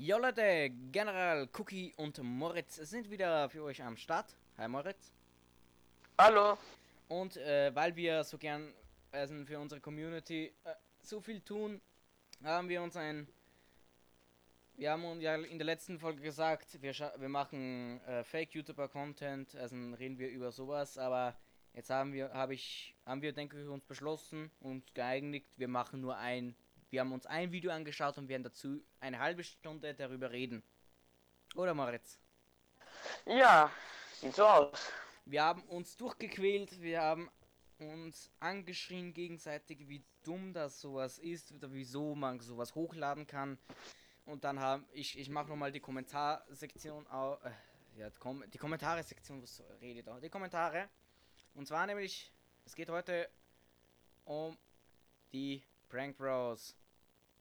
Jo 0.00 0.16
Leute, 0.16 0.70
General 0.92 1.48
Cookie 1.58 1.92
und 1.96 2.22
Moritz 2.22 2.76
sind 2.76 3.10
wieder 3.10 3.50
für 3.50 3.64
euch 3.64 3.82
am 3.82 3.96
Start. 3.96 4.36
Hi 4.56 4.68
Moritz. 4.68 5.12
Hallo. 6.16 6.56
Und 7.08 7.36
äh, 7.36 7.74
weil 7.74 7.96
wir 7.96 8.22
so 8.22 8.38
gern 8.38 8.72
also 9.10 9.34
für 9.44 9.58
unsere 9.58 9.80
Community 9.80 10.52
äh, 10.62 10.74
so 11.02 11.20
viel 11.20 11.40
tun, 11.40 11.80
haben 12.44 12.68
wir 12.68 12.80
uns 12.80 12.96
ein. 12.96 13.26
Wir 14.76 14.92
haben 14.92 15.04
uns 15.04 15.20
ja 15.20 15.34
in 15.34 15.58
der 15.58 15.66
letzten 15.66 15.98
Folge 15.98 16.22
gesagt, 16.22 16.80
wir, 16.80 16.92
wir 16.92 17.28
machen 17.28 18.00
äh, 18.06 18.22
Fake-YouTuber-Content, 18.22 19.56
also 19.56 19.74
reden 19.98 20.16
wir 20.16 20.28
über 20.28 20.52
sowas, 20.52 20.96
aber 20.96 21.36
jetzt 21.74 21.90
haben 21.90 22.12
wir, 22.12 22.32
habe 22.32 22.54
ich, 22.54 22.94
haben 23.04 23.20
wir, 23.20 23.32
denke 23.32 23.60
ich, 23.60 23.66
uns 23.66 23.84
beschlossen 23.84 24.52
und 24.60 24.94
geeinigt, 24.94 25.58
wir 25.58 25.66
machen 25.66 26.00
nur 26.00 26.16
ein 26.18 26.54
wir 26.90 27.00
haben 27.00 27.12
uns 27.12 27.26
ein 27.26 27.52
Video 27.52 27.70
angeschaut 27.70 28.16
und 28.18 28.28
werden 28.28 28.44
dazu 28.44 28.82
eine 29.00 29.18
halbe 29.18 29.44
Stunde 29.44 29.94
darüber 29.94 30.30
reden. 30.30 30.62
Oder 31.54 31.74
Moritz? 31.74 32.18
Ja, 33.26 33.70
sieht 34.12 34.34
so 34.34 34.46
aus. 34.46 34.92
Wir 35.24 35.42
haben 35.42 35.62
uns 35.64 35.96
durchgequält, 35.96 36.80
wir 36.80 37.02
haben 37.02 37.30
uns 37.78 38.30
angeschrien 38.40 39.12
gegenseitig, 39.12 39.88
wie 39.88 40.02
dumm 40.24 40.52
das 40.52 40.80
sowas 40.80 41.18
ist, 41.18 41.52
oder 41.52 41.70
wieso 41.72 42.14
man 42.14 42.40
sowas 42.40 42.74
hochladen 42.74 43.26
kann. 43.26 43.58
Und 44.24 44.44
dann 44.44 44.58
haben 44.60 44.86
ich, 44.92 45.18
ich 45.18 45.28
mache 45.28 45.48
nochmal 45.48 45.72
die 45.72 45.80
Kommentarsektion 45.80 47.06
auf. 47.06 47.42
Äh, 47.44 47.50
ja, 47.98 48.10
die 48.52 48.58
Kommentare-Sektion, 48.58 49.42
was 49.42 49.62
redet 49.80 50.06
da? 50.06 50.20
Die 50.20 50.28
Kommentare. 50.28 50.88
Und 51.54 51.66
zwar 51.66 51.86
nämlich, 51.86 52.32
es 52.64 52.74
geht 52.74 52.88
heute 52.90 53.28
um 54.24 54.56
die 55.32 55.62
Prank 55.88 56.16
Bros. 56.16 56.76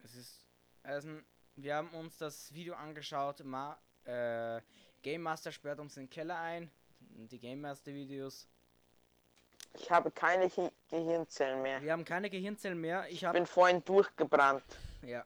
Es 0.04 0.16
ist. 0.16 0.46
Also, 0.84 1.10
wir 1.56 1.76
haben 1.76 1.90
uns 1.90 2.18
das 2.18 2.54
Video 2.54 2.76
angeschaut. 2.76 3.44
Ma, 3.44 3.78
äh, 4.06 4.62
Game 5.02 5.22
Master 5.22 5.52
sperrt 5.52 5.80
uns 5.80 5.96
den 5.96 6.10
Keller 6.10 6.38
ein. 6.38 6.72
Die 7.00 7.40
Game 7.40 7.62
Master 7.62 7.94
Videos. 7.94 8.48
Ich 9.74 9.92
habe 9.92 10.12
keine 10.12 10.50
Ge 10.50 10.72
Gehirnzellen 10.90 11.62
mehr. 11.62 11.82
Wir 11.82 11.92
haben 11.92 12.06
keine 12.06 12.30
Gehirnzellen 12.30 12.80
mehr. 12.80 13.08
Ich, 13.10 13.24
ich 13.24 13.32
bin 13.32 13.46
vorhin 13.46 13.84
durchgebrannt. 13.84 14.64
Ja. 15.02 15.26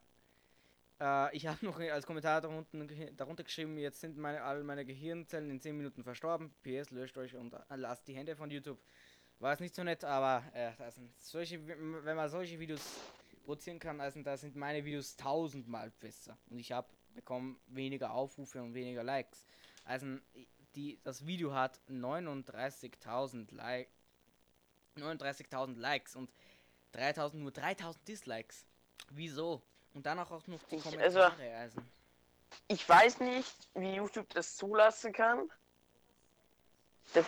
Äh, 0.99 1.35
ich 1.35 1.47
habe 1.47 1.65
noch 1.65 1.79
als 1.79 2.05
Kommentar 2.05 2.41
darunter, 2.41 2.77
darunter 3.13 3.43
geschrieben, 3.43 3.77
jetzt 3.77 4.01
sind 4.01 4.17
meine, 4.17 4.43
all 4.43 4.63
meine 4.63 4.85
Gehirnzellen 4.85 5.49
in 5.49 5.59
10 5.59 5.75
Minuten 5.75 6.03
verstorben. 6.03 6.53
PS, 6.63 6.91
löscht 6.91 7.17
euch 7.17 7.35
und 7.35 7.55
lasst 7.69 8.07
die 8.07 8.15
Hände 8.15 8.35
von 8.35 8.51
YouTube. 8.51 8.79
War 9.39 9.53
es 9.53 9.59
nicht 9.59 9.73
so 9.73 9.83
nett, 9.83 10.03
aber 10.03 10.43
äh, 10.53 10.71
solche, 11.17 11.65
wenn 11.67 12.15
man 12.15 12.29
solche 12.29 12.59
Videos 12.59 12.81
produzieren 13.43 13.79
kann, 13.79 13.99
also 14.01 14.21
da 14.21 14.37
sind 14.37 14.55
meine 14.55 14.83
Videos 14.85 15.15
tausendmal 15.15 15.91
besser. 15.99 16.37
Und 16.49 16.59
ich 16.59 16.71
habe 16.71 16.87
bekommen 17.13 17.59
weniger 17.67 18.13
Aufrufe 18.13 18.61
und 18.61 18.73
weniger 18.73 19.03
Likes. 19.03 19.45
Also 19.83 20.17
die, 20.75 20.99
das 21.03 21.25
Video 21.25 21.53
hat 21.53 21.79
39.000 21.89 23.53
Like, 23.53 23.89
39.000 24.97 25.77
Likes 25.77 26.15
und 26.15 26.31
3000 26.93 27.41
nur 27.41 27.51
3000 27.51 28.07
Dislikes. 28.07 28.65
Wieso? 29.09 29.61
Und 29.93 30.05
dann 30.05 30.19
auch 30.19 30.29
noch 30.47 30.63
die 30.63 30.77
Kommentare. 30.77 31.03
Also, 31.03 31.19
also, 31.21 31.81
ich 32.67 32.87
weiß 32.87 33.19
nicht, 33.19 33.69
wie 33.73 33.95
YouTube 33.95 34.29
das 34.29 34.55
zulassen 34.55 35.11
kann. 35.13 35.49
Dass 37.13 37.25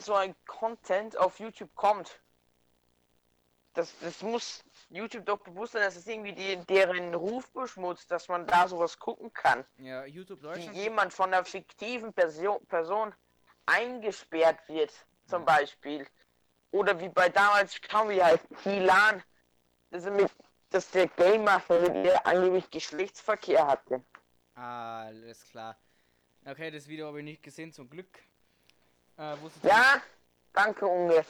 so 0.00 0.14
ein 0.14 0.34
Content 0.46 1.16
auf 1.16 1.38
YouTube 1.38 1.74
kommt. 1.74 2.20
Das, 3.74 3.94
das 4.00 4.22
muss 4.22 4.64
YouTube 4.90 5.24
doch 5.24 5.38
bewusst 5.38 5.72
sein, 5.72 5.82
dass 5.82 5.96
es 5.96 6.06
irgendwie 6.06 6.32
die, 6.32 6.56
deren 6.66 7.14
Ruf 7.14 7.50
beschmutzt, 7.52 8.10
dass 8.10 8.28
man 8.28 8.46
da 8.46 8.66
sowas 8.68 8.98
gucken 8.98 9.32
kann. 9.32 9.64
Ja, 9.78 10.04
YouTube 10.04 10.42
Deutschland. 10.42 10.74
Wie 10.74 10.80
jemand 10.82 11.12
von 11.12 11.32
einer 11.32 11.44
fiktiven 11.44 12.12
Person, 12.12 12.64
Person 12.66 13.14
eingesperrt 13.66 14.68
wird, 14.68 14.92
zum 15.26 15.46
ja. 15.46 15.56
Beispiel. 15.56 16.06
Oder 16.72 16.98
wie 17.00 17.08
bei 17.08 17.28
damals, 17.28 17.80
kaum 17.82 18.08
wie 18.10 18.22
heißt, 18.22 18.44
Hilan, 18.64 19.22
dass, 19.90 20.04
mit, 20.04 20.30
dass 20.70 20.90
der 20.90 21.06
Game 21.08 21.44
Master 21.44 21.80
mit 21.80 22.04
ihr 22.04 22.26
angeblich 22.26 22.70
Geschlechtsverkehr 22.70 23.66
hatte. 23.66 24.02
Alles 24.54 25.44
klar. 25.44 25.76
Okay, 26.44 26.70
das 26.70 26.88
Video 26.88 27.06
habe 27.06 27.20
ich 27.20 27.24
nicht 27.24 27.42
gesehen, 27.42 27.72
zum 27.72 27.88
Glück. 27.88 28.18
Äh, 29.18 29.36
ja, 29.62 30.02
danke 30.52 30.86
Unge. 30.86 31.24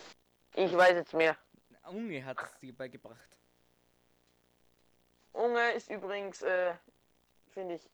Ich 0.55 0.75
weiß 0.75 0.93
jetzt 0.93 1.15
mehr. 1.15 1.37
Unge 1.85 2.25
hat 2.25 2.41
es 2.43 2.59
dir 2.61 2.75
beigebracht. 2.75 3.40
Unge 5.33 5.73
ist 5.73 5.91
übrigens, 5.91 6.43
äh, 6.43 6.75
finde 7.49 7.77
ich, 7.77 7.89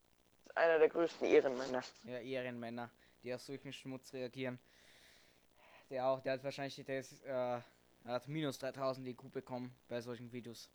einer 0.54 0.78
der 0.78 0.88
größten 0.88 1.26
Ehrenmänner. 1.26 1.82
Ja, 2.04 2.18
Ehrenmänner, 2.18 2.90
die 3.22 3.34
auf 3.34 3.42
solchen 3.42 3.72
Schmutz 3.72 4.12
reagieren. 4.12 4.58
Der 5.90 6.06
auch, 6.06 6.20
der 6.20 6.34
hat 6.34 6.44
wahrscheinlich, 6.44 6.82
der 6.84 7.00
ist, 7.00 7.22
äh, 7.24 7.60
hat 8.04 8.28
minus 8.28 8.58
3000 8.58 9.06
IQ 9.08 9.30
bekommen 9.30 9.74
bei 9.88 10.00
solchen 10.00 10.32
Videos. 10.32 10.68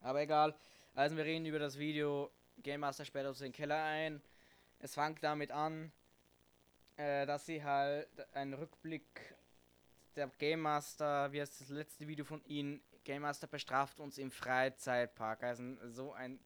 Aber 0.00 0.20
egal. 0.20 0.54
Also 0.94 1.16
wir 1.16 1.24
reden 1.24 1.46
über 1.46 1.58
das 1.58 1.78
Video. 1.78 2.30
Game 2.58 2.80
Master 2.80 3.04
sperrt 3.04 3.26
aus 3.26 3.38
den 3.38 3.52
Keller 3.52 3.82
ein. 3.82 4.20
Es 4.80 4.94
fängt 4.94 5.22
damit 5.22 5.50
an, 5.52 5.92
äh, 6.96 7.24
dass 7.24 7.46
sie 7.46 7.62
halt 7.62 8.08
einen 8.34 8.54
Rückblick 8.54 9.34
der 10.16 10.28
Game 10.38 10.60
Master, 10.60 11.32
wie 11.32 11.40
heißt 11.40 11.60
das 11.60 11.68
letzte 11.70 12.06
Video 12.06 12.24
von 12.24 12.44
ihnen, 12.44 12.82
Game 13.04 13.22
Master 13.22 13.46
bestraft 13.46 14.00
uns 14.00 14.18
im 14.18 14.30
Freizeitpark. 14.30 15.42
Also 15.42 15.62
so 15.88 16.12
ein 16.12 16.38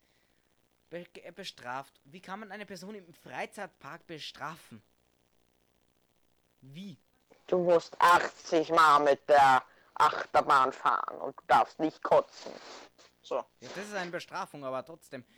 Be 0.89 1.05
bestraft. 1.34 2.00
Wie 2.05 2.21
kann 2.21 2.41
man 2.41 2.53
eine 2.53 2.65
Person 2.65 2.94
im 2.94 3.12
Freizeitpark 3.12 4.06
bestrafen? 4.06 4.83
Wie? 6.61 6.97
Du 7.47 7.59
musst 7.59 8.00
80 8.00 8.71
Mal 8.71 9.00
mit 9.00 9.28
der 9.28 9.62
Achterbahn 9.95 10.72
fahren 10.72 11.19
und 11.19 11.39
du 11.39 11.45
darfst 11.47 11.78
nicht 11.78 12.03
kotzen. 12.03 12.53
So. 13.22 13.37
Ja, 13.61 13.69
das 13.75 13.87
ist 13.87 13.95
eine 13.95 14.11
Bestrafung, 14.11 14.65
aber 14.65 14.84
trotzdem. 14.84 15.25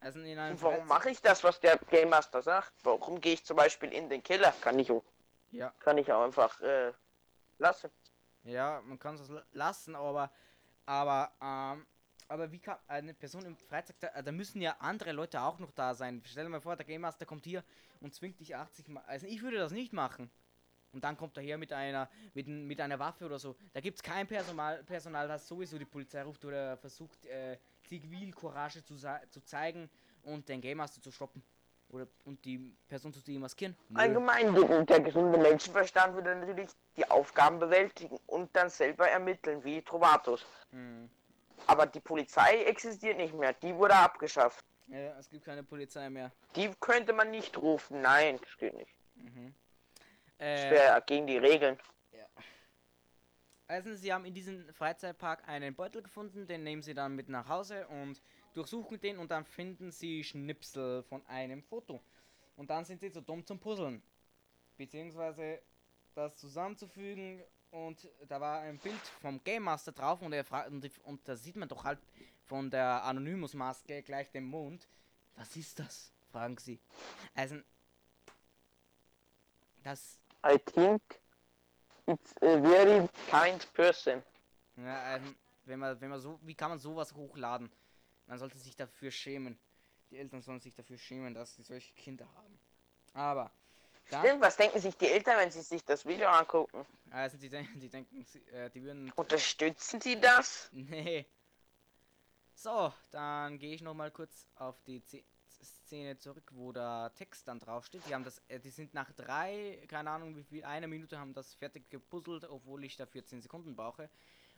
Also 0.00 0.20
in 0.20 0.38
einem 0.38 0.62
Warum 0.62 0.86
mache 0.86 1.10
ich 1.10 1.20
das, 1.20 1.42
was 1.42 1.58
der 1.58 1.76
Game 1.90 2.10
Master 2.10 2.40
sagt? 2.40 2.72
Warum 2.84 3.20
gehe 3.20 3.34
ich 3.34 3.44
zum 3.44 3.56
Beispiel 3.56 3.92
in 3.92 4.08
den 4.08 4.22
Keller? 4.22 4.54
Kann 4.60 4.78
ich 4.78 4.92
auch. 4.92 5.02
Ja. 5.50 5.72
Kann 5.80 5.98
ich 5.98 6.12
auch 6.12 6.22
einfach 6.22 6.60
äh, 6.60 6.92
lassen. 7.58 7.90
Ja, 8.48 8.82
man 8.84 8.98
kann 8.98 9.14
es 9.16 9.30
lassen, 9.52 9.94
aber 9.94 10.30
aber 10.86 11.32
ähm, 11.42 11.86
aber 12.28 12.52
wie 12.52 12.58
kann 12.58 12.78
eine 12.86 13.14
Person 13.14 13.44
im 13.44 13.56
da, 14.00 14.22
da, 14.22 14.32
müssen 14.32 14.60
ja 14.60 14.76
andere 14.80 15.12
Leute 15.12 15.40
auch 15.40 15.58
noch 15.58 15.70
da 15.70 15.94
sein. 15.94 16.22
Stell 16.24 16.44
dir 16.44 16.50
mal 16.50 16.60
vor, 16.60 16.76
der 16.76 16.84
Game 16.84 17.00
Master 17.00 17.24
kommt 17.24 17.44
hier 17.44 17.64
und 18.00 18.14
zwingt 18.14 18.38
dich 18.40 18.54
80 18.54 18.88
Mal. 18.88 19.02
Also 19.06 19.26
ich 19.26 19.42
würde 19.42 19.58
das 19.58 19.72
nicht 19.72 19.92
machen. 19.92 20.30
Und 20.92 21.04
dann 21.04 21.16
kommt 21.16 21.36
er 21.36 21.42
her 21.42 21.58
mit 21.58 21.72
einer 21.72 22.08
mit, 22.34 22.48
mit 22.48 22.80
einer 22.80 22.98
Waffe 22.98 23.26
oder 23.26 23.38
so. 23.38 23.56
Da 23.72 23.80
gibt 23.80 23.96
es 23.96 24.02
kein 24.02 24.26
Personal, 24.26 24.82
Personal, 24.84 25.28
das 25.28 25.46
sowieso 25.46 25.78
die 25.78 25.84
Polizei 25.84 26.22
ruft 26.22 26.44
oder 26.44 26.76
versucht 26.78 27.24
äh, 27.26 27.58
Zivilcourage 27.82 28.82
zu, 28.84 28.96
zu 28.96 29.40
zeigen 29.44 29.90
und 30.22 30.48
den 30.48 30.60
Game 30.60 30.78
Master 30.78 31.00
zu 31.00 31.10
stoppen. 31.10 31.42
Oder 31.90 32.06
und 32.24 32.44
die 32.44 32.76
Person 32.86 33.12
zu 33.12 33.20
demaskieren. 33.20 33.74
Allgemein, 33.94 34.54
der 34.86 35.00
gesunde 35.00 35.38
Menschenverstand 35.38 36.14
würde 36.14 36.36
natürlich 36.36 36.70
die 36.98 37.08
Aufgaben 37.08 37.58
bewältigen 37.58 38.18
und 38.26 38.54
dann 38.54 38.68
selber 38.68 39.08
ermitteln, 39.08 39.62
wie 39.64 39.80
Trovatos. 39.82 40.44
Hm. 40.72 41.08
Aber 41.66 41.86
die 41.86 42.00
Polizei 42.00 42.64
existiert 42.64 43.16
nicht 43.16 43.34
mehr, 43.34 43.52
die 43.52 43.74
wurde 43.74 43.94
abgeschafft. 43.94 44.64
Ja, 44.88 45.18
es 45.18 45.28
gibt 45.28 45.44
keine 45.44 45.62
Polizei 45.62 46.08
mehr. 46.10 46.32
Die 46.56 46.70
könnte 46.80 47.12
man 47.12 47.30
nicht 47.30 47.56
rufen, 47.58 48.00
nein, 48.00 48.38
das 48.42 48.56
geht 48.56 48.74
nicht. 48.74 48.92
Mhm. 49.16 49.54
Äh, 50.38 50.70
wäre 50.70 51.02
gegen 51.06 51.26
die 51.26 51.36
Regeln. 51.36 51.78
Ja. 52.12 52.26
Also, 53.66 53.94
sie 53.94 54.12
haben 54.12 54.24
in 54.24 54.32
diesem 54.32 54.72
Freizeitpark 54.72 55.46
einen 55.46 55.74
Beutel 55.74 56.02
gefunden, 56.02 56.46
den 56.46 56.62
nehmen 56.62 56.82
sie 56.82 56.94
dann 56.94 57.14
mit 57.16 57.28
nach 57.28 57.48
Hause 57.48 57.86
und 57.88 58.22
durchsuchen 58.54 58.98
den 59.00 59.18
und 59.18 59.30
dann 59.30 59.44
finden 59.44 59.90
sie 59.90 60.24
Schnipsel 60.24 61.02
von 61.02 61.24
einem 61.26 61.62
Foto. 61.62 62.00
Und 62.56 62.70
dann 62.70 62.84
sind 62.84 63.00
sie 63.00 63.12
zu 63.12 63.20
dumm 63.20 63.44
zum 63.44 63.58
Puzzeln. 63.58 64.02
Beziehungsweise 64.78 65.60
das 66.18 66.36
zusammenzufügen 66.36 67.42
und 67.70 68.08
da 68.28 68.40
war 68.40 68.60
ein 68.60 68.78
Bild 68.78 69.00
vom 69.20 69.42
Game 69.44 69.64
Master 69.64 69.92
drauf 69.92 70.22
und 70.22 70.32
er 70.32 70.44
fragt 70.44 70.70
und, 70.70 70.90
und 71.04 71.28
da 71.28 71.36
sieht 71.36 71.56
man 71.56 71.68
doch 71.68 71.84
halt 71.84 71.98
von 72.46 72.70
der 72.70 73.04
Anonymous 73.04 73.54
Maske 73.54 74.02
gleich 74.02 74.30
den 74.30 74.44
Mond. 74.44 74.88
Was 75.36 75.54
ist 75.56 75.78
das? 75.78 76.12
fragen 76.30 76.58
sie. 76.58 76.80
Also 77.34 77.56
das 79.82 80.18
I 80.46 80.58
think 80.58 81.02
it's 82.06 82.34
a 82.42 82.60
very 82.60 83.08
kind 83.30 83.72
person. 83.74 84.22
Ja, 84.76 85.02
also, 85.02 85.26
wenn 85.64 85.78
man 85.78 86.00
wenn 86.00 86.10
man 86.10 86.20
so 86.20 86.38
wie 86.42 86.54
kann 86.54 86.70
man 86.70 86.78
sowas 86.78 87.14
hochladen? 87.14 87.70
Man 88.26 88.38
sollte 88.38 88.58
sich 88.58 88.76
dafür 88.76 89.10
schämen. 89.10 89.58
Die 90.10 90.18
Eltern 90.18 90.42
sollen 90.42 90.60
sich 90.60 90.74
dafür 90.74 90.98
schämen, 90.98 91.34
dass 91.34 91.54
sie 91.54 91.62
solche 91.62 91.92
Kinder 91.94 92.26
haben. 92.34 92.58
Aber. 93.12 93.50
Stimmt, 94.08 94.40
was 94.40 94.56
denken 94.56 94.80
sich 94.80 94.96
die 94.96 95.06
Eltern, 95.06 95.36
wenn 95.36 95.50
sie 95.50 95.60
sich 95.60 95.84
das 95.84 96.06
Video 96.06 96.28
angucken? 96.28 96.86
Also 97.10 97.36
die, 97.36 97.50
denken, 97.50 97.78
die 97.78 97.88
denken, 97.88 98.26
äh, 98.52 98.70
die 98.70 98.82
würden. 98.82 99.12
Unterstützen 99.16 100.00
sie 100.00 100.18
das? 100.18 100.68
Nee. 100.72 101.26
So, 102.54 102.92
dann 103.10 103.58
gehe 103.58 103.74
ich 103.74 103.82
noch 103.82 103.94
mal 103.94 104.10
kurz 104.10 104.46
auf 104.56 104.80
die 104.82 105.04
Z 105.04 105.24
Szene 105.60 106.18
zurück, 106.18 106.50
wo 106.54 106.70
der 106.70 107.12
Text 107.14 107.48
dann 107.48 107.58
draufsteht. 107.58 108.02
Die 108.06 108.14
haben 108.14 108.24
das, 108.24 108.40
äh, 108.48 108.60
die 108.60 108.70
sind 108.70 108.94
nach 108.94 109.10
drei, 109.12 109.82
keine 109.88 110.10
Ahnung 110.10 110.36
wie 110.36 110.44
viel, 110.44 110.64
einer 110.64 110.86
Minute 110.86 111.18
haben 111.18 111.32
das 111.32 111.54
fertig 111.54 111.88
gepuzzelt, 111.90 112.44
obwohl 112.44 112.84
ich 112.84 112.96
da 112.96 113.06
14 113.06 113.42
Sekunden 113.42 113.74
brauche. 113.74 114.08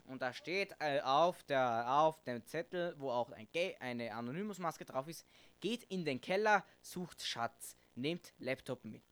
Und 0.05 0.23
da 0.23 0.33
steht 0.33 0.75
äh, 0.81 1.01
auf 1.01 1.43
der 1.45 1.87
auf 1.89 2.23
dem 2.25 2.45
Zettel, 2.45 2.95
wo 2.99 3.11
auch 3.11 3.31
ein 3.31 3.49
Ga 3.53 3.77
eine 3.81 4.13
Anonymous-Maske 4.13 4.85
drauf 4.85 5.09
ist, 5.09 5.27
geht 5.61 5.85
in 5.85 6.05
den 6.05 6.21
Keller, 6.21 6.65
sucht 6.83 7.23
Schatz, 7.23 7.77
nehmt 7.95 8.33
Laptop 8.39 8.85
mit. 8.85 9.10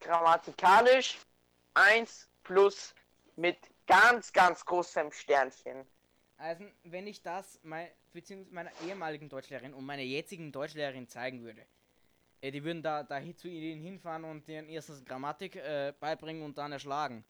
Grammatikalisch 0.00 1.18
1 1.74 2.28
plus 2.42 2.94
mit 3.36 3.58
ganz, 3.86 4.32
ganz 4.32 4.64
großem 4.64 5.12
Sternchen. 5.12 5.86
Also, 6.36 6.64
wenn 6.84 7.06
ich 7.06 7.20
das 7.22 7.58
mein, 7.62 7.88
beziehungsweise 8.12 8.54
meiner 8.54 8.70
ehemaligen 8.86 9.28
Deutschlehrerin 9.28 9.74
und 9.74 9.84
meiner 9.84 10.02
jetzigen 10.02 10.52
Deutschlehrerin 10.52 11.08
zeigen 11.08 11.42
würde, 11.42 11.66
äh, 12.40 12.50
die 12.50 12.62
würden 12.62 12.82
da, 12.82 13.02
da 13.02 13.20
zu 13.36 13.48
ihnen 13.48 13.80
hinfahren 13.80 14.24
und 14.24 14.46
denen 14.46 14.68
erstens 14.68 15.04
Grammatik 15.04 15.56
äh, 15.56 15.92
beibringen 15.98 16.42
und 16.42 16.56
dann 16.56 16.72
erschlagen. 16.72 17.24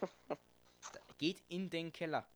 Geht 1.18 1.42
in 1.48 1.70
den 1.70 1.92
Keller. 1.92 2.26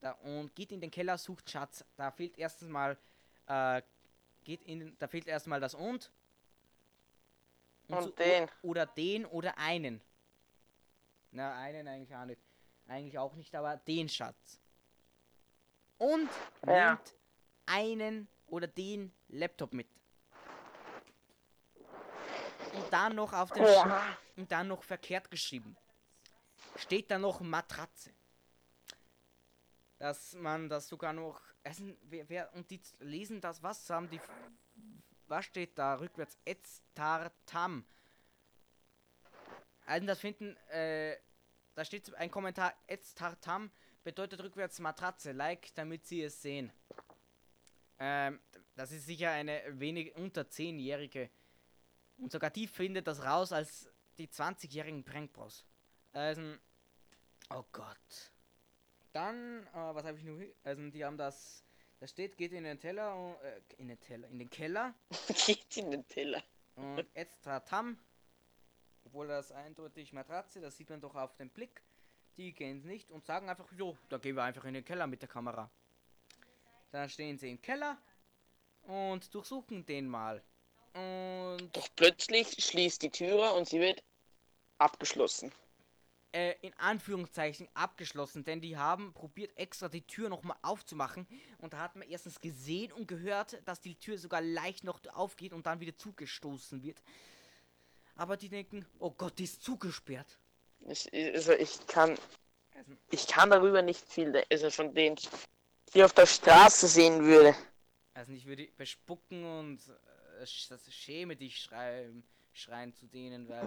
Da, 0.00 0.12
und 0.12 0.54
geht 0.54 0.70
in 0.72 0.80
den 0.80 0.90
Keller, 0.90 1.18
sucht 1.18 1.50
Schatz. 1.50 1.84
Da 1.96 2.10
fehlt 2.10 2.38
erstens 2.38 2.68
mal, 2.68 2.96
äh, 3.46 3.82
geht 4.44 4.62
in, 4.62 4.96
da 4.98 5.08
fehlt 5.08 5.26
erstmal 5.26 5.60
das 5.60 5.74
und. 5.74 6.10
Und 7.88 8.02
so- 8.02 8.10
den. 8.10 8.48
Oder 8.62 8.86
den 8.86 9.26
oder 9.26 9.56
einen. 9.58 10.00
Na, 11.30 11.54
einen 11.58 11.86
eigentlich 11.88 12.14
auch 12.14 12.24
nicht. 12.24 12.40
Eigentlich 12.86 13.18
auch 13.18 13.34
nicht, 13.34 13.54
aber 13.54 13.76
den 13.76 14.08
Schatz. 14.08 14.60
Und 15.98 16.30
Ja. 16.66 16.90
nimmt 16.94 17.14
einen 17.66 18.28
oder 18.46 18.66
den 18.66 19.12
Laptop 19.28 19.72
mit. 19.74 19.88
Und 22.72 22.92
dann 22.92 23.16
noch 23.16 23.32
auf 23.32 23.50
Sch 23.50 23.58
Ja. 23.58 24.16
und 24.36 24.50
dann 24.52 24.68
noch 24.68 24.82
verkehrt 24.82 25.30
geschrieben. 25.30 25.76
Steht 26.76 27.10
da 27.10 27.18
noch 27.18 27.40
Matratze. 27.40 28.12
Dass 29.98 30.34
man 30.34 30.68
das 30.68 30.88
sogar 30.88 31.12
noch. 31.12 31.40
Also, 31.64 31.84
wer, 32.02 32.28
wer, 32.28 32.54
und 32.54 32.70
die 32.70 32.80
lesen 33.00 33.40
das, 33.40 33.62
was 33.62 33.90
haben 33.90 34.08
die. 34.08 34.20
Was 35.28 35.44
steht 35.44 35.78
da 35.78 35.94
rückwärts? 35.94 36.36
Etztartam. 36.44 37.84
Also 39.86 40.06
das 40.06 40.20
finden, 40.20 40.56
äh, 40.68 41.16
da 41.74 41.84
steht 41.84 42.14
ein 42.14 42.30
Kommentar, 42.30 42.74
Etztartam 42.86 43.70
bedeutet 44.04 44.40
rückwärts 44.42 44.80
Matratze, 44.80 45.32
like, 45.32 45.74
damit 45.74 46.06
sie 46.06 46.22
es 46.22 46.42
sehen. 46.42 46.72
Ähm, 47.98 48.40
das 48.74 48.92
ist 48.92 49.06
sicher 49.06 49.30
eine 49.30 49.62
wenig 49.78 50.14
unter 50.16 50.42
10-jährige. 50.42 51.30
Und 52.18 52.32
sogar 52.32 52.50
die 52.50 52.66
findet 52.66 53.06
das 53.06 53.24
raus 53.24 53.52
als 53.52 53.88
die 54.18 54.28
20-jährigen 54.28 55.04
Prankbros. 55.04 55.64
Also, 56.12 56.56
oh 57.50 57.64
Gott. 57.72 58.32
Dann, 59.12 59.66
äh, 59.68 59.94
was 59.94 60.04
habe 60.04 60.18
ich 60.18 60.24
nur? 60.24 60.44
Also, 60.64 60.90
die 60.90 61.04
haben 61.04 61.16
das, 61.16 61.64
da 62.00 62.06
steht, 62.06 62.36
geht 62.36 62.52
in 62.52 62.64
den 62.64 62.78
Teller, 62.78 63.14
und, 63.14 63.34
äh, 63.42 63.60
in 63.78 63.88
den 63.88 64.00
Teller, 64.00 64.28
in 64.28 64.38
den 64.38 64.50
Keller 64.50 64.94
Geht 65.46 65.76
in 65.76 65.90
den 65.90 66.06
Teller. 66.06 66.42
und 66.76 67.06
extra 67.14 67.60
Tam. 67.60 67.98
Obwohl 69.04 69.26
das 69.28 69.52
eindeutig 69.52 70.12
Matratze, 70.12 70.60
das 70.60 70.76
sieht 70.76 70.90
man 70.90 71.00
doch 71.00 71.14
auf 71.14 71.34
den 71.36 71.48
Blick. 71.50 71.82
Die 72.36 72.52
gehen 72.52 72.82
nicht 72.86 73.10
und 73.10 73.24
sagen 73.24 73.48
einfach, 73.48 73.72
jo, 73.72 73.96
da 74.10 74.18
gehen 74.18 74.36
wir 74.36 74.44
einfach 74.44 74.64
in 74.64 74.74
den 74.74 74.84
Keller 74.84 75.06
mit 75.06 75.22
der 75.22 75.28
Kamera. 75.28 75.70
Dann 76.92 77.08
stehen 77.08 77.38
sie 77.38 77.50
im 77.50 77.60
Keller 77.60 77.98
und 78.82 79.34
durchsuchen 79.34 79.84
den 79.86 80.06
mal. 80.08 80.42
Und 80.94 81.70
Doch 81.72 81.88
plötzlich 81.96 82.48
schließt 82.48 83.02
die 83.02 83.10
Türe 83.10 83.52
und 83.54 83.68
sie 83.68 83.80
wird 83.80 84.02
abgeschlossen. 84.78 85.52
Äh, 86.32 86.54
in 86.60 86.74
Anführungszeichen 86.78 87.68
abgeschlossen, 87.74 88.44
denn 88.44 88.60
die 88.60 88.76
haben 88.76 89.12
probiert 89.14 89.56
extra 89.56 89.88
die 89.88 90.06
Tür 90.06 90.28
nochmal 90.28 90.56
aufzumachen 90.62 91.26
und 91.58 91.72
da 91.72 91.78
hat 91.78 91.96
man 91.96 92.08
erstens 92.08 92.40
gesehen 92.40 92.92
und 92.92 93.08
gehört, 93.08 93.60
dass 93.66 93.80
die 93.80 93.94
Tür 93.94 94.18
sogar 94.18 94.40
leicht 94.40 94.84
noch 94.84 95.00
aufgeht 95.14 95.52
und 95.52 95.66
dann 95.66 95.80
wieder 95.80 95.96
zugestoßen 95.96 96.82
wird. 96.82 97.02
Aber 98.16 98.36
die 98.36 98.48
denken, 98.48 98.84
oh 98.98 99.10
Gott, 99.10 99.38
die 99.38 99.44
ist 99.44 99.62
zugesperrt. 99.62 100.38
Ich, 100.88 101.12
also 101.12 101.52
ich 101.52 101.86
kann, 101.86 102.18
Also, 102.74 102.92
ich 103.10 103.26
kann 103.26 103.50
darüber 103.50 103.82
nicht 103.82 104.06
viel, 104.06 104.44
also 104.50 104.70
von 104.70 104.94
denen 104.94 105.16
die 105.94 106.02
auf 106.04 106.12
der 106.12 106.26
Straße 106.26 106.86
sehen 106.86 107.24
würde. 107.24 107.54
also 108.14 108.32
ich 108.32 108.44
würde 108.46 108.68
bespucken 108.76 109.44
und 109.44 109.88
äh, 109.88 110.40
das 110.40 110.94
schäme 110.94 111.36
dich 111.36 111.58
schreien, 111.60 112.22
schreien 112.52 112.92
zu 112.92 113.06
denen, 113.06 113.48
weil 113.48 113.66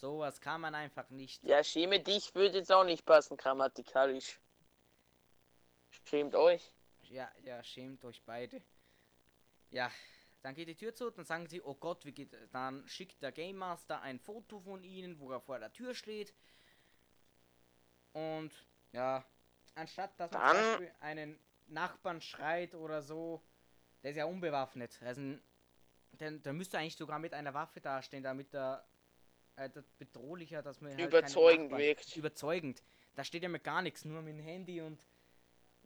sowas 0.00 0.40
kann 0.40 0.60
man 0.60 0.74
einfach 0.74 1.08
nicht. 1.10 1.42
Ja, 1.44 1.62
schäme 1.62 2.00
dich 2.00 2.34
würde 2.34 2.58
jetzt 2.58 2.72
auch 2.72 2.84
nicht 2.84 3.04
passen, 3.04 3.36
grammatikalisch. 3.36 4.40
Schämt 6.04 6.34
euch. 6.34 6.72
Ja, 7.04 7.30
ja, 7.42 7.62
schämt 7.62 8.04
euch 8.04 8.22
beide. 8.24 8.62
Ja, 9.70 9.90
dann 10.42 10.54
geht 10.54 10.68
die 10.68 10.74
Tür 10.74 10.94
zu, 10.94 11.10
dann 11.10 11.24
sagen 11.24 11.46
sie, 11.46 11.60
oh 11.62 11.74
Gott, 11.74 12.04
wie 12.04 12.12
geht. 12.12 12.34
Dann 12.52 12.86
schickt 12.88 13.22
der 13.22 13.32
Game 13.32 13.56
Master 13.56 14.00
ein 14.00 14.18
Foto 14.18 14.60
von 14.60 14.82
ihnen, 14.82 15.18
wo 15.20 15.30
er 15.30 15.40
vor 15.40 15.58
der 15.58 15.72
Tür 15.72 15.94
steht. 15.94 16.34
Und 18.12 18.52
ja, 18.92 19.24
anstatt 19.74 20.18
dass 20.18 20.32
man 20.32 20.56
Dann- 20.56 20.90
einen 21.00 21.38
Nachbarn 21.66 22.20
schreit 22.20 22.74
oder 22.74 23.02
so, 23.02 23.42
der 24.02 24.10
ist 24.12 24.16
ja 24.16 24.24
unbewaffnet. 24.24 24.98
Also, 25.02 25.20
denn 26.12 26.42
der 26.42 26.52
müsste 26.52 26.78
eigentlich 26.78 26.96
sogar 26.96 27.18
mit 27.18 27.34
einer 27.34 27.54
Waffe 27.54 27.80
dastehen, 27.80 28.22
damit 28.22 28.52
er 28.54 28.84
äh, 29.60 29.70
das 29.70 29.90
bedrohlicher, 29.98 30.62
dass 30.62 30.80
man 30.80 30.92
halt 30.92 31.00
Überzeugend 31.00 31.76
wirkt. 31.76 32.16
Überzeugend. 32.16 32.82
Da 33.14 33.24
steht 33.24 33.42
ja 33.42 33.48
mit 33.48 33.64
gar 33.64 33.82
nichts, 33.82 34.04
nur 34.04 34.22
mit 34.22 34.34
dem 34.34 34.40
Handy 34.40 34.80
und 34.80 35.04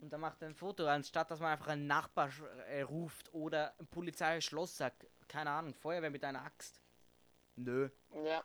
und 0.01 0.13
dann 0.13 0.21
macht 0.21 0.43
er 0.43 0.49
ein 0.49 0.55
Foto, 0.55 0.87
anstatt 0.87 1.31
dass 1.31 1.41
man 1.41 1.53
einfach 1.53 1.69
einen 1.69 1.87
Nachbar 1.87 2.29
äh, 2.69 2.83
ruft 2.83 3.33
oder 3.33 3.75
ein 3.79 3.87
Polizeischloss 3.87 4.77
sagt. 4.77 5.07
Keine 5.29 5.51
Ahnung, 5.51 5.73
Feuerwehr 5.73 6.11
mit 6.11 6.25
einer 6.25 6.45
Axt. 6.45 6.81
Nö. 7.57 7.89
Ja. 8.25 8.45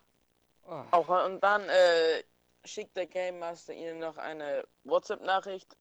Oh. 0.63 0.83
Auch 0.91 1.25
und 1.25 1.41
dann 1.41 1.67
äh, 1.67 2.23
schickt 2.63 2.95
der 2.95 3.07
Game 3.07 3.39
Master 3.39 3.73
ihnen 3.73 3.99
noch 3.99 4.17
eine 4.17 4.65
WhatsApp-Nachricht, 4.83 5.75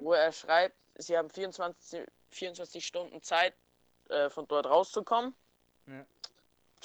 wo 0.00 0.12
er 0.12 0.32
schreibt, 0.32 0.76
sie 0.96 1.16
haben 1.16 1.30
24, 1.30 2.04
24 2.30 2.84
Stunden 2.84 3.22
Zeit, 3.22 3.54
äh, 4.08 4.28
von 4.28 4.46
dort 4.48 4.66
rauszukommen. 4.66 5.34
Ja. 5.86 6.04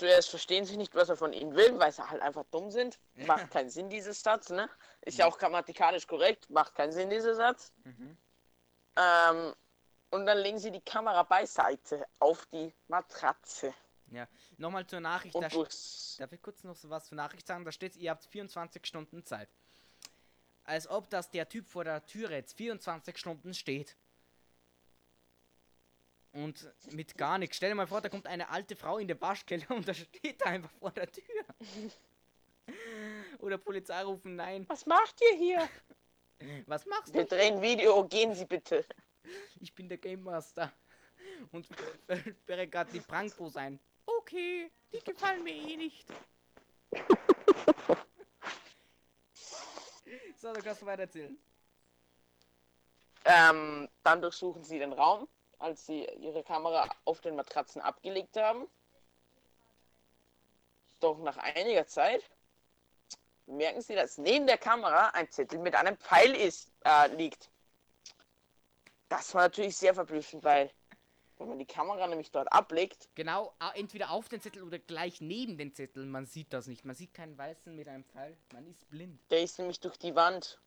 Zuerst 0.02 0.32
verstehen 0.32 0.66
sie 0.66 0.78
nicht, 0.78 0.96
was 0.96 1.10
er 1.10 1.16
von 1.16 1.32
ihnen 1.32 1.56
will, 1.56 1.78
weil 1.78 1.92
sie 1.92 2.02
halt 2.10 2.24
einfach 2.24 2.44
dumm 2.50 2.72
sind. 2.72 3.00
Ja. 3.14 3.28
Macht 3.28 3.52
keinen 3.52 3.70
Sinn, 3.70 3.88
dieses 3.88 4.24
Satz, 4.24 4.50
ne? 4.50 4.68
Ist 5.02 5.20
ja 5.20 5.28
auch 5.28 5.38
grammatikalisch 5.38 6.08
korrekt, 6.08 6.50
macht 6.50 6.74
keinen 6.74 6.92
Sinn, 6.92 7.12
dieser 7.12 7.36
Satz. 7.36 7.72
Mhm. 7.84 8.18
Ähm, 8.96 9.54
und 10.10 10.26
dann 10.26 10.40
legen 10.40 10.58
sie 10.58 10.72
die 10.72 10.82
Kamera 10.82 11.22
beiseite 11.22 12.04
auf 12.18 12.48
die 12.48 12.74
Matratze. 12.88 13.76
Nochmal 14.58 14.88
zur 14.88 15.02
Nachricht. 15.02 15.36
Da, 15.36 15.40
Und 15.40 15.54
darf 16.20 16.32
ich 16.32 16.42
kurz 16.42 16.64
noch 16.64 16.76
so 16.76 16.90
was 16.90 17.06
zur 17.06 17.18
Nachricht 17.18 17.46
sagen? 17.46 17.64
Da 17.64 17.72
steht, 17.72 17.96
ihr 17.96 18.10
habt 18.10 18.26
24 18.26 18.84
Stunden 18.84 19.24
Zeit. 19.24 19.50
Als 20.64 20.88
ob 20.88 21.12
das 21.12 21.30
der 21.30 21.48
Typ 21.48 21.68
vor 21.68 21.84
der 21.84 22.04
Tür 22.08 22.32
jetzt 22.32 22.58
24 22.58 23.20
Stunden 23.20 23.54
steht. 23.54 23.96
Und 26.34 26.70
mit 26.94 27.18
gar 27.18 27.38
nichts. 27.38 27.58
Stell 27.58 27.70
dir 27.70 27.76
mal 27.76 27.88
vor, 27.88 28.00
da 28.02 28.08
kommt 28.10 28.26
eine 28.28 28.50
alte 28.50 28.76
Frau 28.76 28.98
in 28.98 29.08
den 29.08 29.20
Waschkeller 29.20 29.70
und 29.72 29.88
da 29.88 29.94
steht 29.94 30.42
er 30.42 30.48
einfach 30.48 30.72
vor 30.80 30.92
der 30.92 31.12
Tür. 31.12 31.24
Oder 33.40 33.58
Polizei 33.58 34.02
rufen, 34.04 34.36
nein, 34.36 34.66
Was 34.70 34.86
macht 34.86 35.20
ihr 35.22 35.38
hier? 35.38 35.70
was 36.68 36.86
machst 36.86 37.14
Wir 37.14 37.24
du? 37.26 37.36
drehen 37.36 37.62
Video, 37.62 38.08
gehen 38.08 38.34
Sie 38.34 38.46
bitte. 38.46 38.86
Ich 39.60 39.74
bin 39.74 39.90
der 39.90 39.98
Game 39.98 40.24
Master. 40.24 40.72
Und 41.52 41.68
sperre 42.44 42.68
gerade 42.68 42.92
die 42.92 43.00
Prankpros 43.00 43.56
ein. 43.58 43.80
Okay, 44.06 44.72
die 44.94 45.00
gefallen 45.00 45.44
mir 45.44 45.54
eh 45.54 45.76
nicht. 45.78 46.08
so, 50.38 50.54
du 50.54 50.62
kannst 50.62 50.86
weiter 50.86 51.04
erzählen. 51.04 51.38
Ähm, 53.26 53.88
dann 54.04 54.22
durchsuchen 54.22 54.64
sie 54.64 54.80
den 54.80 54.94
Raum, 54.94 55.28
als 55.62 55.86
sie 55.86 56.06
ihre 56.20 56.44
Kamera 56.44 56.90
auf 57.06 57.22
den 57.22 57.36
Matratzen 57.36 57.82
abgelegt 57.82 58.38
haben. 58.38 58.68
Doch 61.00 61.18
nach 61.20 61.38
einiger 61.38 61.88
Zeit 61.88 62.24
merken 63.48 63.82
sie, 63.82 63.96
dass 63.96 64.18
neben 64.18 64.48
der 64.48 64.58
Kamera 64.58 65.10
ein 65.10 65.30
Zettel 65.30 65.60
mit 65.60 65.76
einem 65.76 65.98
Pfeil 65.98 66.36
ist, 66.36 66.72
äh, 66.86 67.08
liegt. 67.16 67.50
Das 69.10 69.34
war 69.34 69.44
natürlich 69.44 69.76
sehr 69.76 69.94
verblüffend, 69.94 70.44
weil 70.44 70.72
wenn 71.38 71.50
man 71.50 71.60
die 71.60 71.66
Kamera 71.66 72.08
nämlich 72.08 72.32
dort 72.32 72.52
ablegt, 72.54 73.10
Genau, 73.16 73.54
entweder 73.74 74.12
auf 74.12 74.30
den 74.30 74.42
Zettel 74.42 74.64
oder 74.64 74.78
gleich 74.78 75.22
neben 75.22 75.58
den 75.58 75.74
Zettel. 75.74 76.06
Man 76.06 76.28
sieht 76.28 76.54
das 76.54 76.68
nicht. 76.68 76.86
Man 76.86 76.96
sieht 76.96 77.14
keinen 77.14 77.38
Weißen 77.38 77.76
mit 77.76 77.88
einem 77.88 78.06
Pfeil. 78.06 78.38
Man 78.54 78.68
ist 78.68 78.88
blind. 78.90 79.20
der 79.32 79.42
ist 79.42 79.58
nämlich 79.58 79.80
durch 79.80 79.98
die 79.98 80.16
Wand 80.16 80.62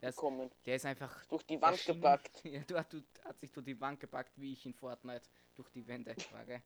Der 0.00 0.08
ist, 0.08 0.22
der 0.64 0.76
ist 0.76 0.86
einfach 0.86 1.26
Durch 1.26 1.44
die 1.44 1.60
Wand 1.60 1.84
gepackt. 1.84 2.40
Ja, 2.44 2.60
du, 2.62 2.74
du 2.74 3.02
hat 3.24 3.38
sich 3.38 3.52
durch 3.52 3.66
die 3.66 3.80
Wand 3.80 4.00
gepackt, 4.00 4.32
wie 4.36 4.52
ich 4.52 4.64
in 4.64 4.74
Fortnite 4.74 5.28
durch 5.56 5.68
die 5.70 5.86
Wände 5.86 6.14
war? 6.32 6.62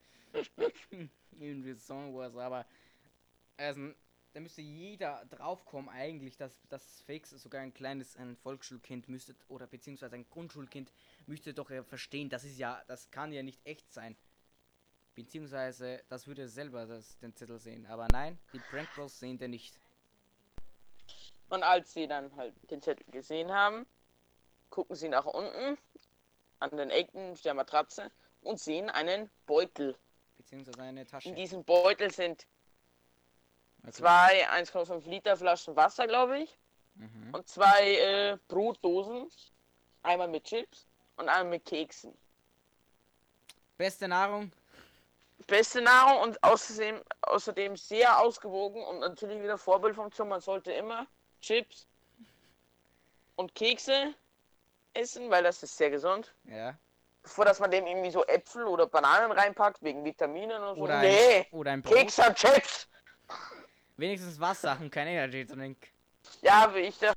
Irgendwie 1.39 1.73
so 1.75 1.95
was, 2.15 2.37
aber 2.37 2.65
also, 3.57 3.93
da 4.33 4.41
müsste 4.41 4.63
jeder 4.63 5.25
draufkommen 5.27 5.89
eigentlich, 5.89 6.37
dass 6.37 6.61
das 6.69 7.03
Fakes 7.03 7.31
sogar 7.31 7.63
ein 7.63 7.73
kleines 7.73 8.17
ein 8.17 8.37
Volksschulkind 8.37 9.09
müsste 9.09 9.35
oder 9.49 9.67
beziehungsweise 9.67 10.17
ein 10.17 10.29
Grundschulkind 10.29 10.93
müsste 11.27 11.55
doch 11.55 11.71
verstehen, 11.85 12.29
das 12.29 12.45
ist 12.45 12.59
ja, 12.59 12.83
das 12.89 13.11
kann 13.11 13.33
ja 13.33 13.43
nicht 13.43 13.65
echt 13.65 13.93
sein. 13.93 14.17
Beziehungsweise 15.15 16.03
das 16.09 16.27
würde 16.27 16.49
selber 16.49 16.87
das, 16.87 17.17
den 17.19 17.35
Zettel 17.37 17.61
sehen. 17.61 17.87
Aber 17.87 18.09
nein, 18.09 18.37
die 18.53 18.59
Prank 18.59 18.89
Bros 18.97 19.21
sehen 19.21 19.39
den 19.39 19.53
nicht. 19.53 19.79
Und 21.49 21.63
als 21.63 21.93
sie 21.93 22.07
dann 22.07 22.35
halt 22.37 22.55
den 22.71 22.83
Zettel 22.83 23.05
gesehen 23.11 23.53
haben, 23.53 23.87
gucken 24.71 24.97
sie 24.97 25.09
nach 25.09 25.27
unten 25.27 25.79
an 26.59 26.77
den 26.77 26.91
Ecken 26.91 27.35
der 27.45 27.55
Matratze 27.55 28.11
und 28.43 28.59
sehen 28.59 28.91
einen 28.91 29.31
Beutel. 29.47 29.97
Beziehungsweise 30.37 30.83
eine 30.83 31.07
Tasche. 31.07 31.29
In 31.29 31.35
diesem 31.35 31.65
Beutel 31.65 32.11
sind 32.11 32.47
Also, 33.85 34.03
zwei 34.03 34.49
1,5 34.51 35.09
Liter 35.09 35.37
Flaschen 35.37 35.77
Wasser, 35.77 36.07
glaube 36.07 36.41
ich, 36.41 36.59
mhm. 36.95 37.35
und 37.35 37.49
zwei 37.49 37.95
äh, 37.97 38.39
Brotdosen. 38.49 39.29
Einmal 40.03 40.29
mit 40.29 40.45
Chips 40.45 40.87
und 41.17 41.29
einmal 41.29 41.51
mit 41.51 41.65
Keksen. 41.65 42.17
Beste 43.79 44.07
Nahrung. 44.07 44.53
Beste 45.47 45.81
Nahrung 45.81 46.23
und 46.23 46.43
außerdem, 46.43 47.03
außerdem 47.23 47.77
sehr 47.77 48.21
ausgewogen 48.21 48.83
und 48.85 49.01
natürlich 49.01 49.43
wieder 49.43 49.59
Vorbildfunktion. 49.59 50.29
Man 50.29 50.41
sollte 50.41 50.73
immer 50.73 51.07
Chips 51.45 51.87
und 53.37 53.55
Kekse 53.55 54.15
essen, 54.95 55.31
weil 55.31 55.43
das 55.43 55.63
ist 55.63 55.77
sehr 55.77 55.91
gesund. 55.91 56.35
Ja. 56.45 56.79
Bevor 57.23 57.45
dass 57.45 57.61
man 57.61 57.71
dem 57.71 57.87
irgendwie 57.87 58.11
so 58.11 58.25
Äpfel 58.25 58.65
oder 58.65 58.87
Bananen 58.87 59.31
reinpackt, 59.33 59.83
wegen 59.83 60.05
Vitaminen 60.05 60.63
oder 60.63 60.75
so. 60.75 60.81
Oder 60.81 61.01
nee, 61.01 61.39
ein, 61.41 61.47
oder 61.53 61.73
ein 61.73 61.83
Brot. 61.83 61.95
Kekse 61.95 62.27
und 62.27 62.37
Chips. 62.37 62.89
Wenigstens 63.97 64.41
Wasser 64.41 64.79
und 64.81 64.91
kein 64.91 65.07
Energy 65.09 65.45
Drink. 65.47 65.77
Ja, 66.41 66.75
wie 66.75 66.81
ich 66.81 66.99
das. 66.99 67.15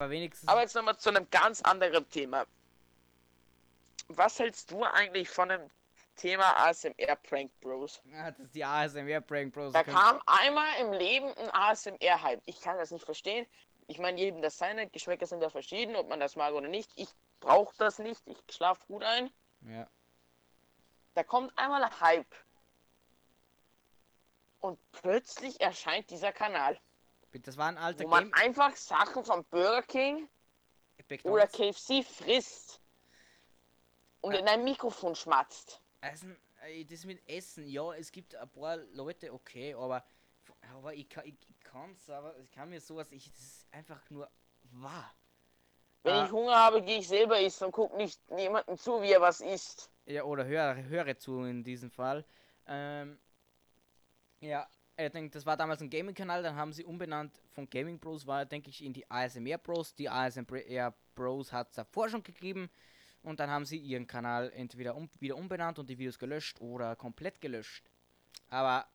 Aber 0.00 0.10
wenigstens. 0.10 0.48
Aber 0.48 0.60
jetzt 0.60 0.74
nochmal 0.74 0.96
zu 0.96 1.10
einem 1.10 1.28
ganz 1.30 1.62
anderen 1.62 2.08
Thema. 2.10 2.46
Was 4.08 4.38
hältst 4.38 4.70
du 4.70 4.82
eigentlich 4.84 5.28
von 5.28 5.48
dem 5.48 5.70
Thema 6.18 6.56
ASMR 6.66 7.16
Prank 7.22 7.50
Bros? 7.60 8.02
Ah, 8.14 8.30
das 8.32 8.40
ist 8.46 8.54
die 8.54 8.64
ASMR 8.64 9.20
Prank 9.22 9.54
Bros. 9.54 9.72
Da 9.72 9.82
kam 9.84 10.20
einmal 10.26 10.68
im 10.80 10.92
Leben 10.92 11.32
ein 11.38 11.50
ASMR-Hype. 11.54 12.42
Ich 12.44 12.60
kann 12.60 12.76
das 12.76 12.90
nicht 12.90 13.04
verstehen. 13.04 13.46
Ich 13.86 13.98
meine, 13.98 14.18
jedem 14.20 14.42
das 14.42 14.58
seine. 14.58 14.86
Geschmäcker 14.90 15.24
sind 15.26 15.40
ja 15.40 15.48
verschieden, 15.48 15.96
ob 15.96 16.08
man 16.08 16.20
das 16.20 16.36
mag 16.36 16.52
oder 16.52 16.68
nicht. 16.68 16.90
Ich 16.96 17.08
brauche 17.40 17.74
das 17.78 17.98
nicht. 17.98 18.20
Ich 18.26 18.36
schlafe 18.54 18.84
gut 18.86 19.02
ein. 19.02 19.30
Ja. 19.62 19.88
Da 21.14 21.24
kommt 21.24 21.56
einmal 21.58 21.82
ein 21.82 22.00
Hype. 22.00 22.34
Und 24.60 24.78
plötzlich 24.92 25.60
erscheint 25.60 26.10
dieser 26.10 26.32
Kanal, 26.32 26.78
Das 27.32 27.56
war 27.56 27.68
ein 27.68 27.78
alter 27.78 28.04
wo 28.04 28.08
man 28.08 28.24
Game. 28.24 28.34
einfach 28.34 28.74
Sachen 28.76 29.24
von 29.24 29.44
Burger 29.44 29.82
King 29.82 30.28
oder. 31.22 31.46
KFC 31.46 32.02
frisst 32.02 32.80
und 34.20 34.34
Ah. 34.34 34.38
in 34.38 34.48
ein 34.48 34.64
Mikrofon 34.64 35.14
schmatzt. 35.14 35.80
Essen, 36.00 36.36
äh, 36.62 36.84
das 36.84 37.04
mit 37.04 37.26
Essen, 37.28 37.66
ja, 37.66 37.92
es 37.94 38.10
gibt 38.12 38.34
ein 38.34 38.48
paar 38.50 38.76
Leute, 38.92 39.32
okay, 39.32 39.74
aber, 39.74 40.04
aber 40.72 40.94
ich, 40.94 41.08
kann, 41.08 41.24
ich, 41.26 41.34
ich 41.48 41.60
kann's, 41.60 42.08
aber 42.10 42.38
ich 42.38 42.50
kann 42.50 42.68
mir 42.70 42.80
sowas, 42.80 43.10
ich, 43.12 43.30
das 43.32 43.40
ist 43.40 43.66
einfach 43.72 44.08
nur 44.10 44.28
wahr. 44.70 45.12
Wenn 46.04 46.14
Ah. 46.14 46.24
ich 46.26 46.32
Hunger 46.32 46.54
habe, 46.56 46.82
gehe 46.82 46.98
ich 46.98 47.08
selber 47.08 47.40
essen 47.40 47.64
und 47.64 47.72
gucke 47.72 47.96
nicht 47.96 48.20
jemandem 48.36 48.78
zu, 48.78 49.02
wie 49.02 49.12
er 49.12 49.20
was 49.20 49.40
isst. 49.40 49.90
Ja, 50.06 50.22
oder 50.22 50.44
höre, 50.46 50.76
höre 50.84 51.18
zu 51.18 51.42
in 51.44 51.64
diesem 51.64 51.90
Fall. 51.90 52.24
Ähm, 52.66 53.18
ja, 54.40 54.66
ich 54.96 55.10
denke, 55.10 55.30
das 55.30 55.44
war 55.44 55.56
damals 55.56 55.80
ein 55.82 55.90
Gaming-Kanal, 55.90 56.42
dann 56.42 56.56
haben 56.56 56.72
sie 56.72 56.84
umbenannt 56.84 57.42
von 57.50 57.68
Gaming 57.68 57.98
Bros, 57.98 58.26
war 58.26 58.46
denke 58.46 58.70
ich 58.70 58.82
in 58.84 58.92
die 58.92 59.08
ASMR 59.10 59.58
Bros. 59.58 59.94
Die 59.94 60.08
ASMR 60.08 60.94
Bros 61.14 61.52
hat 61.52 61.68
es 61.70 61.74
davor 61.74 62.08
schon 62.08 62.22
gegeben 62.22 62.70
und 63.22 63.40
dann 63.40 63.50
haben 63.50 63.64
sie 63.64 63.78
ihren 63.78 64.06
Kanal 64.06 64.50
entweder 64.54 64.94
um, 64.94 65.10
wieder 65.18 65.36
umbenannt 65.36 65.78
und 65.78 65.88
die 65.88 65.98
Videos 65.98 66.18
gelöscht 66.18 66.60
oder 66.60 66.96
komplett 66.96 67.40
gelöscht. 67.40 67.90
Aber, 68.48 68.86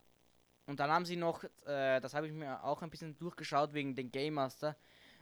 und 0.66 0.80
dann 0.80 0.90
haben 0.90 1.04
sie 1.04 1.16
noch, 1.16 1.44
äh, 1.66 2.00
das 2.00 2.14
habe 2.14 2.26
ich 2.26 2.32
mir 2.32 2.64
auch 2.64 2.82
ein 2.82 2.90
bisschen 2.90 3.16
durchgeschaut 3.18 3.72
wegen 3.74 3.94
den 3.94 4.10
Game 4.10 4.34
Master. 4.34 4.76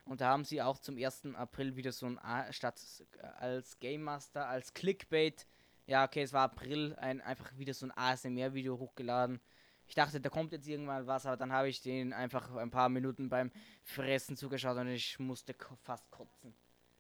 Und 0.05 0.21
da 0.21 0.31
haben 0.31 0.45
sie 0.45 0.61
auch 0.61 0.79
zum 0.79 0.97
1. 0.97 1.35
April 1.35 1.77
wieder 1.77 1.93
so 1.93 2.07
ein, 2.07 2.19
A 2.19 2.53
statt 2.53 2.81
äh, 3.19 3.27
als 3.27 3.79
Game 3.79 4.03
Master, 4.03 4.49
als 4.49 4.73
Clickbait, 4.75 5.47
ja, 5.87 6.05
okay, 6.05 6.23
es 6.23 6.33
war 6.33 6.45
April, 6.45 6.95
ein, 6.97 7.21
einfach 7.21 7.57
wieder 7.57 7.75
so 7.75 7.87
ein 7.87 7.93
ASMR-Video 7.93 8.79
hochgeladen. 8.79 9.41
Ich 9.87 9.95
dachte, 9.95 10.21
da 10.21 10.31
kommt 10.31 10.53
jetzt 10.53 10.69
irgendwann 10.69 11.07
was, 11.07 11.27
aber 11.27 11.37
dann 11.37 11.53
habe 11.53 11.69
ich 11.69 11.83
den 11.83 12.13
einfach 12.13 12.55
ein 12.55 12.71
paar 12.71 12.89
Minuten 12.89 13.29
beim 13.29 13.51
Fressen 13.83 14.37
zugeschaut 14.37 14.79
und 14.79 14.89
ich 14.89 15.19
musste 15.19 15.55
fast 15.83 16.11
kotzen. 16.11 16.55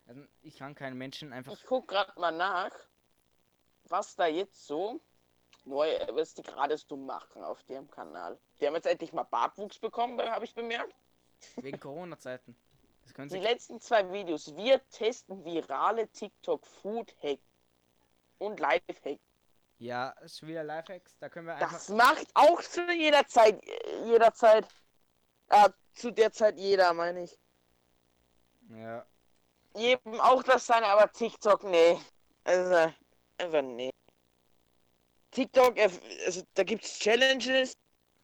Also 0.06 0.22
ich 0.42 0.56
kann 0.56 0.74
keinen 0.74 0.98
Menschen 0.98 1.32
einfach. 1.32 1.52
Ich 1.52 1.64
gucke 1.64 1.94
gerade 1.94 2.18
mal 2.18 2.32
nach, 2.32 2.72
was 3.84 4.16
da 4.16 4.26
jetzt 4.26 4.66
so 4.66 5.00
neu, 5.64 5.88
was 6.12 6.34
die 6.34 6.42
gerade 6.42 6.76
so 6.76 6.96
machen 6.96 7.42
auf 7.42 7.62
dem 7.64 7.90
Kanal. 7.90 8.38
Die 8.60 8.66
haben 8.66 8.74
jetzt 8.74 8.86
endlich 8.86 9.12
mal 9.12 9.24
Bartwuchs 9.24 9.78
bekommen, 9.78 10.20
habe 10.20 10.44
ich 10.44 10.54
bemerkt. 10.54 10.94
Wegen 11.56 11.78
Corona-Zeiten. 11.78 12.56
Die 13.18 13.38
letzten 13.38 13.80
zwei 13.80 14.10
Videos. 14.12 14.54
Wir 14.56 14.80
testen 14.90 15.44
virale 15.44 16.08
TikTok 16.08 16.64
Food 16.66 17.14
Hack 17.22 17.40
und 18.38 18.60
Life 18.60 18.82
Hack. 19.04 19.18
Ja, 19.78 20.10
ist 20.20 20.38
schon 20.38 20.48
wieder 20.48 20.62
Lifehacks. 20.62 21.18
Da 21.18 21.28
können 21.28 21.48
wir 21.48 21.54
einfach. 21.54 21.72
Das 21.72 21.88
macht 21.88 22.28
auch 22.34 22.62
zu 22.62 22.88
jeder 22.92 23.26
Zeit, 23.26 23.60
jederzeit, 24.04 24.64
äh, 25.48 25.70
zu 25.94 26.12
der 26.12 26.30
Zeit 26.30 26.56
jeder, 26.56 26.92
meine 26.94 27.24
ich. 27.24 27.36
Ja. 28.68 29.04
Jedem 29.74 30.20
auch 30.20 30.42
das 30.42 30.66
seine, 30.66 30.86
aber 30.86 31.10
TikTok, 31.10 31.64
nee. 31.64 31.98
Also, 32.44 32.92
einfach 33.38 33.62
nee. 33.62 33.90
TikTok, 35.30 35.76
äh, 35.78 35.90
also, 36.26 36.42
da 36.54 36.62
gibt's 36.62 36.98
Challenges. 36.98 37.72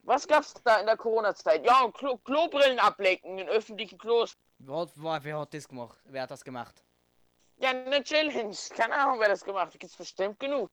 Was 0.03 0.27
gab's 0.27 0.53
da 0.63 0.79
in 0.79 0.85
der 0.85 0.97
Corona-Zeit? 0.97 1.65
Ja, 1.65 1.89
Klo 1.91 2.17
Klobrillen 2.17 2.79
ablecken 2.79 3.37
in 3.37 3.47
öffentlichen 3.47 3.97
Klos. 3.97 4.33
Wer, 4.59 5.23
wer, 5.23 5.39
hat 5.39 5.53
das 5.53 5.67
gemacht? 5.67 5.97
Wer 6.05 6.23
hat 6.23 6.31
das 6.31 6.43
gemacht? 6.43 6.83
Ja, 7.57 7.69
eine 7.69 8.03
Challenge. 8.03 8.55
Keine 8.75 8.95
Ahnung, 8.95 9.19
wer 9.19 9.29
das 9.29 9.43
gemacht 9.43 9.73
hat. 9.73 9.79
Gibt's 9.79 9.95
bestimmt 9.95 10.39
genug. 10.39 10.69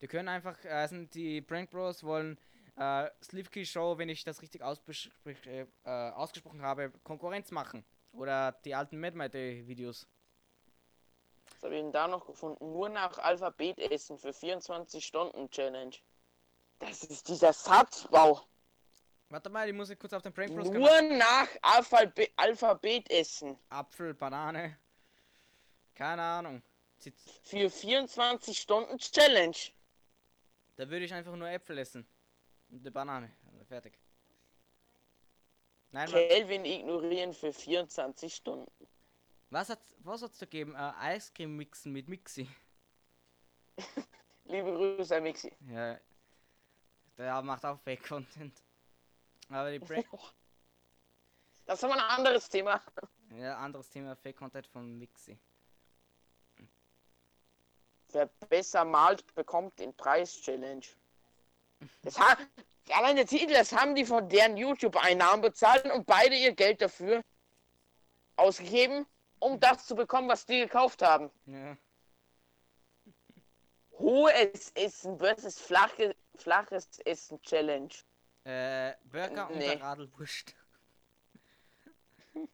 Die 0.00 0.06
können 0.06 0.28
einfach, 0.28 0.62
äh, 0.64 0.86
sind 0.86 1.14
die 1.14 1.40
Prank 1.40 1.70
Bros 1.70 2.02
wollen 2.04 2.38
äh, 2.76 3.08
Slivky 3.22 3.64
Show, 3.64 3.98
wenn 3.98 4.08
ich 4.08 4.24
das 4.24 4.42
richtig 4.42 4.60
äh, 4.62 5.66
äh, 5.84 6.10
ausgesprochen 6.10 6.62
habe, 6.62 6.92
Konkurrenz 7.02 7.50
machen. 7.50 7.84
Oder 8.14 8.52
die 8.64 8.74
alten 8.74 9.00
Mad 9.00 9.16
Mighty 9.16 9.66
Videos. 9.66 10.06
Was 11.46 11.62
habe 11.64 11.74
ich 11.74 11.82
denn 11.82 11.92
da 11.92 12.08
noch 12.08 12.26
gefunden? 12.26 12.72
Nur 12.72 12.88
nach 12.88 13.18
Alphabet 13.18 13.78
essen 13.78 14.18
für 14.18 14.32
24 14.32 15.04
Stunden 15.04 15.50
Challenge. 15.50 15.96
Das 16.78 17.02
ist 17.04 17.28
dieser 17.28 17.52
Satzbau. 17.52 18.40
Warte 19.28 19.50
mal, 19.50 19.68
ich 19.68 19.74
muss 19.74 19.92
kurz 19.98 20.12
auf 20.12 20.22
den 20.22 20.32
Prank 20.32 20.54
Bros 20.54 20.70
Nur 20.70 21.02
nach 21.02 21.48
Alphabe 21.62 22.28
Alphabet 22.36 23.10
essen. 23.10 23.58
Apfel, 23.68 24.14
Banane. 24.14 24.78
Keine 25.94 26.22
Ahnung. 26.22 26.62
Für 27.42 27.70
24 27.70 28.58
Stunden 28.58 28.98
Challenge. 28.98 29.56
Da 30.76 30.88
würde 30.88 31.04
ich 31.04 31.12
einfach 31.12 31.34
nur 31.36 31.48
Äpfel 31.48 31.78
essen. 31.78 32.06
Und 32.68 32.80
eine 32.80 32.90
Banane. 32.90 33.32
Fertig. 33.68 33.98
Nein, 35.94 36.08
Kelvin 36.08 36.64
ignorieren 36.64 37.32
für 37.32 37.52
24 37.52 38.34
Stunden. 38.34 38.68
was 39.50 39.68
hat 39.68 39.78
was 40.00 40.22
hat's 40.22 40.38
da 40.38 40.46
gegeben? 40.46 40.74
Äh, 40.74 40.92
Eiscreme 40.98 41.56
mixen 41.56 41.92
mit 41.92 42.08
Mixi. 42.08 42.48
Liebe 44.44 44.72
Grüße, 44.72 45.20
Mixi. 45.20 45.52
Ja. 45.68 46.00
Der 47.16 47.40
macht 47.42 47.64
auch 47.64 47.78
Fake-Content. 47.78 48.60
Aber 49.48 49.70
die 49.70 49.78
Prank. 49.78 50.06
Das 51.66 51.78
ist 51.78 51.84
aber 51.84 51.94
ein 51.94 52.00
anderes 52.00 52.48
Thema. 52.48 52.82
ja, 53.30 53.56
anderes 53.56 53.88
Thema, 53.88 54.16
Fake-Content 54.16 54.66
von 54.66 54.98
Mixi. 54.98 55.38
Wer 58.08 58.26
besser 58.48 58.84
malt, 58.84 59.24
bekommt 59.34 59.78
den 59.78 59.94
Preis 59.94 60.42
Challenge. 60.42 60.84
Das 62.02 62.18
ha 62.18 62.36
allein 62.90 63.16
der 63.16 63.26
Titel, 63.26 63.52
das 63.52 63.72
haben 63.72 63.94
die 63.94 64.04
von 64.04 64.28
deren 64.28 64.56
YouTube-Einnahmen 64.56 65.42
bezahlt 65.42 65.90
und 65.90 66.06
beide 66.06 66.34
ihr 66.34 66.52
Geld 66.52 66.82
dafür 66.82 67.22
ausgegeben, 68.36 69.06
um 69.38 69.58
das 69.60 69.86
zu 69.86 69.94
bekommen, 69.94 70.28
was 70.28 70.46
die 70.46 70.60
gekauft 70.60 71.02
haben. 71.02 71.30
Ja. 71.46 71.76
Hohes 73.98 74.72
Essen 74.74 75.18
versus 75.18 75.58
flache, 75.58 76.16
flaches 76.36 76.98
Essen 77.04 77.40
Challenge. 77.42 77.94
Äh, 78.44 78.94
Burger 79.04 79.48
nee. 79.54 79.72
und 79.72 79.82
Radlwurst. 79.82 80.54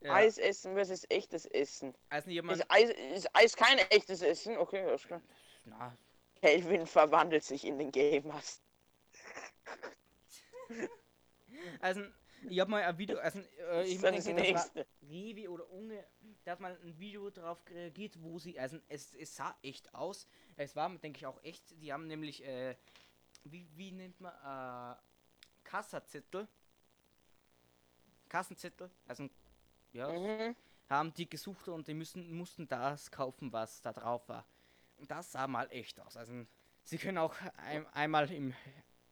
Ja. 0.00 0.14
Eis 0.14 0.38
essen 0.38 0.74
versus 0.74 1.04
echtes 1.08 1.46
Essen. 1.46 1.92
Also 2.10 2.30
Weiß 2.30 2.58
ist, 2.58 2.70
Eis, 2.70 2.90
ist 3.14 3.30
Eis 3.34 3.56
kein 3.56 3.78
echtes 3.78 4.22
Essen? 4.22 4.56
Okay, 4.56 4.84
das 4.84 5.08
kann... 5.08 5.20
Na, 5.64 5.96
Kelvin 6.46 6.86
verwandelt 6.86 7.42
sich 7.42 7.64
in 7.64 7.76
den 7.78 7.90
Gamers. 7.90 8.62
also 11.80 12.02
ich 12.48 12.60
habe 12.60 12.70
mal 12.70 12.82
ein 12.82 12.98
Video, 12.98 13.18
also 13.18 13.40
äh, 13.70 13.84
ich 13.84 14.00
das 14.00 14.24
denke, 14.24 14.34
das 14.34 14.72
nächste. 14.72 14.86
Revi 15.02 15.48
oder 15.48 15.68
Unge, 15.72 16.04
der 16.44 16.52
hat 16.52 16.60
mal 16.60 16.78
ein 16.84 16.98
Video 17.00 17.30
drauf 17.30 17.58
reagiert, 17.68 18.22
wo 18.22 18.38
sie, 18.38 18.58
also 18.60 18.78
es, 18.88 19.14
es 19.16 19.34
sah 19.34 19.56
echt 19.62 19.92
aus. 19.94 20.28
Es 20.56 20.76
war, 20.76 20.88
denke 20.98 21.18
ich, 21.18 21.26
auch 21.26 21.42
echt. 21.42 21.64
Die 21.82 21.92
haben 21.92 22.06
nämlich, 22.06 22.44
äh, 22.44 22.76
wie, 23.44 23.66
wie 23.74 23.90
nennt 23.90 24.20
man, 24.20 24.32
äh, 24.32 24.96
Kassazettel. 25.64 26.46
Kassenzettel, 28.28 28.90
also 29.06 29.28
ja, 29.92 30.08
Mhm. 30.08 30.54
haben 30.88 31.12
die 31.14 31.28
gesucht 31.28 31.68
und 31.68 31.88
die 31.88 31.94
müssen, 31.94 32.32
mussten 32.36 32.68
das 32.68 33.10
kaufen, 33.10 33.52
was 33.52 33.82
da 33.82 33.92
drauf 33.92 34.28
war. 34.28 34.46
Das 35.08 35.32
sah 35.32 35.46
mal 35.46 35.68
echt 35.70 36.00
aus. 36.00 36.16
Also 36.16 36.32
sie 36.84 36.98
können 36.98 37.18
auch 37.18 37.34
ein, 37.56 37.86
einmal 37.88 38.30
im 38.32 38.54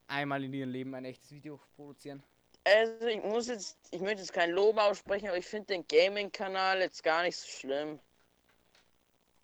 einmal 0.06 0.42
in 0.44 0.52
ihrem 0.52 0.70
Leben 0.70 0.94
ein 0.94 1.04
echtes 1.04 1.30
Video 1.32 1.60
produzieren. 1.76 2.22
Also 2.64 3.06
ich 3.06 3.22
muss 3.22 3.48
jetzt, 3.48 3.76
ich 3.90 4.00
möchte 4.00 4.20
jetzt 4.22 4.32
kein 4.32 4.50
Lob 4.50 4.78
aussprechen, 4.78 5.28
aber 5.28 5.36
ich 5.36 5.46
finde 5.46 5.66
den 5.66 5.86
Gaming-Kanal 5.86 6.80
jetzt 6.80 7.02
gar 7.02 7.22
nicht 7.22 7.36
so 7.36 7.46
schlimm. 7.46 8.00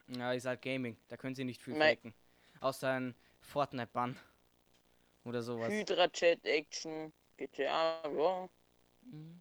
Ja, 0.08 0.32
ist 0.32 0.46
halt 0.46 0.62
Gaming. 0.62 0.96
Da 1.08 1.16
können 1.16 1.34
sie 1.34 1.44
nicht 1.44 1.62
viel 1.62 1.76
faken. 1.76 2.14
Außer 2.60 2.88
ein 2.92 3.14
Fortnite-Bann. 3.40 4.18
Oder 5.24 5.42
sowas. 5.42 5.68
Hydra 5.68 6.08
Chat 6.08 6.44
Action, 6.46 7.12
GTA, 7.36 8.02
ja. 8.08 8.48
Mhm. 9.02 9.40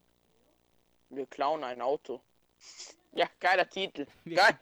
Wir 1.10 1.25
klauen 1.27 1.63
ein 1.63 1.82
Auto. 1.82 2.22
Ja, 3.12 3.27
geiler 3.39 3.68
Titel. 3.68 4.06
Geil. 4.25 4.56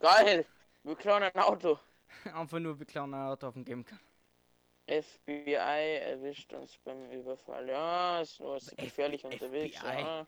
Geil. 0.00 0.46
Wir 0.86 0.94
klauen 0.94 1.24
ein 1.24 1.34
Auto. 1.34 1.80
Einfach 2.32 2.60
nur, 2.60 2.78
wir 2.78 2.86
klauen 2.86 3.12
ein 3.12 3.26
Auto 3.26 3.48
auf 3.48 3.54
dem 3.54 3.64
Game. 3.64 3.84
FBI 4.86 5.52
erwischt 5.52 6.52
uns 6.52 6.78
beim 6.84 7.10
Überfall. 7.10 7.68
Ja, 7.68 8.20
ist 8.20 8.38
nur 8.38 8.56
ist 8.56 8.70
F- 8.70 8.76
gefährlich 8.76 9.24
unterwegs. 9.24 9.78
FBI. 9.78 10.00
Ja. 10.00 10.24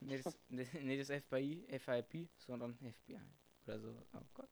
Nicht 0.00 0.24
das, 0.24 0.34
nicht 0.48 1.10
das 1.10 1.22
FBI, 1.22 1.66
FIP, 1.78 2.30
sondern 2.38 2.74
FBI. 2.78 3.20
Oder 3.66 3.78
so. 3.78 3.94
Oh 4.14 4.20
Gott. 4.32 4.48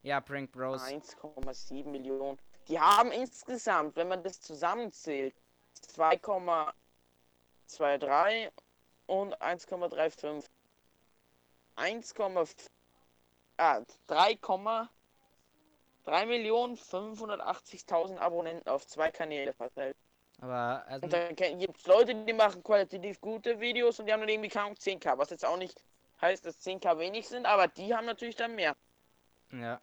Ja, 0.00 0.22
Prank 0.22 0.50
Bros. 0.50 0.80
1,7 0.82 1.84
Millionen. 1.88 2.38
Die 2.68 2.80
haben 2.80 3.12
insgesamt, 3.12 3.96
wenn 3.96 4.08
man 4.08 4.22
das 4.22 4.40
zusammenzählt, 4.40 5.34
2,23 5.88 8.50
und 9.08 9.36
1,35. 9.42 10.46
1,5 11.76 12.70
ah, 13.60 13.82
3,3 14.08 16.26
Millionen 16.26 16.76
580.000 16.76 18.18
Abonnenten 18.18 18.68
auf 18.68 18.86
zwei 18.86 19.10
Kanäle 19.10 19.52
verteilt. 19.52 19.96
Aber 20.40 20.84
also, 20.86 21.04
Und 21.04 21.12
dann 21.12 21.36
gibt 21.36 21.76
es 21.76 21.86
Leute, 21.86 22.14
die 22.14 22.32
machen 22.32 22.62
qualitativ 22.62 23.20
gute 23.20 23.60
Videos 23.60 24.00
und 24.00 24.06
die 24.06 24.12
haben 24.12 24.20
dann 24.20 24.30
irgendwie 24.30 24.48
kaum 24.48 24.72
10k, 24.72 25.18
was 25.18 25.30
jetzt 25.30 25.44
auch 25.44 25.58
nicht 25.58 25.84
heißt, 26.20 26.46
dass 26.46 26.66
10k 26.66 26.98
wenig 26.98 27.28
sind, 27.28 27.46
aber 27.46 27.68
die 27.68 27.94
haben 27.94 28.06
natürlich 28.06 28.36
dann 28.36 28.54
mehr. 28.54 28.74
ja. 29.52 29.80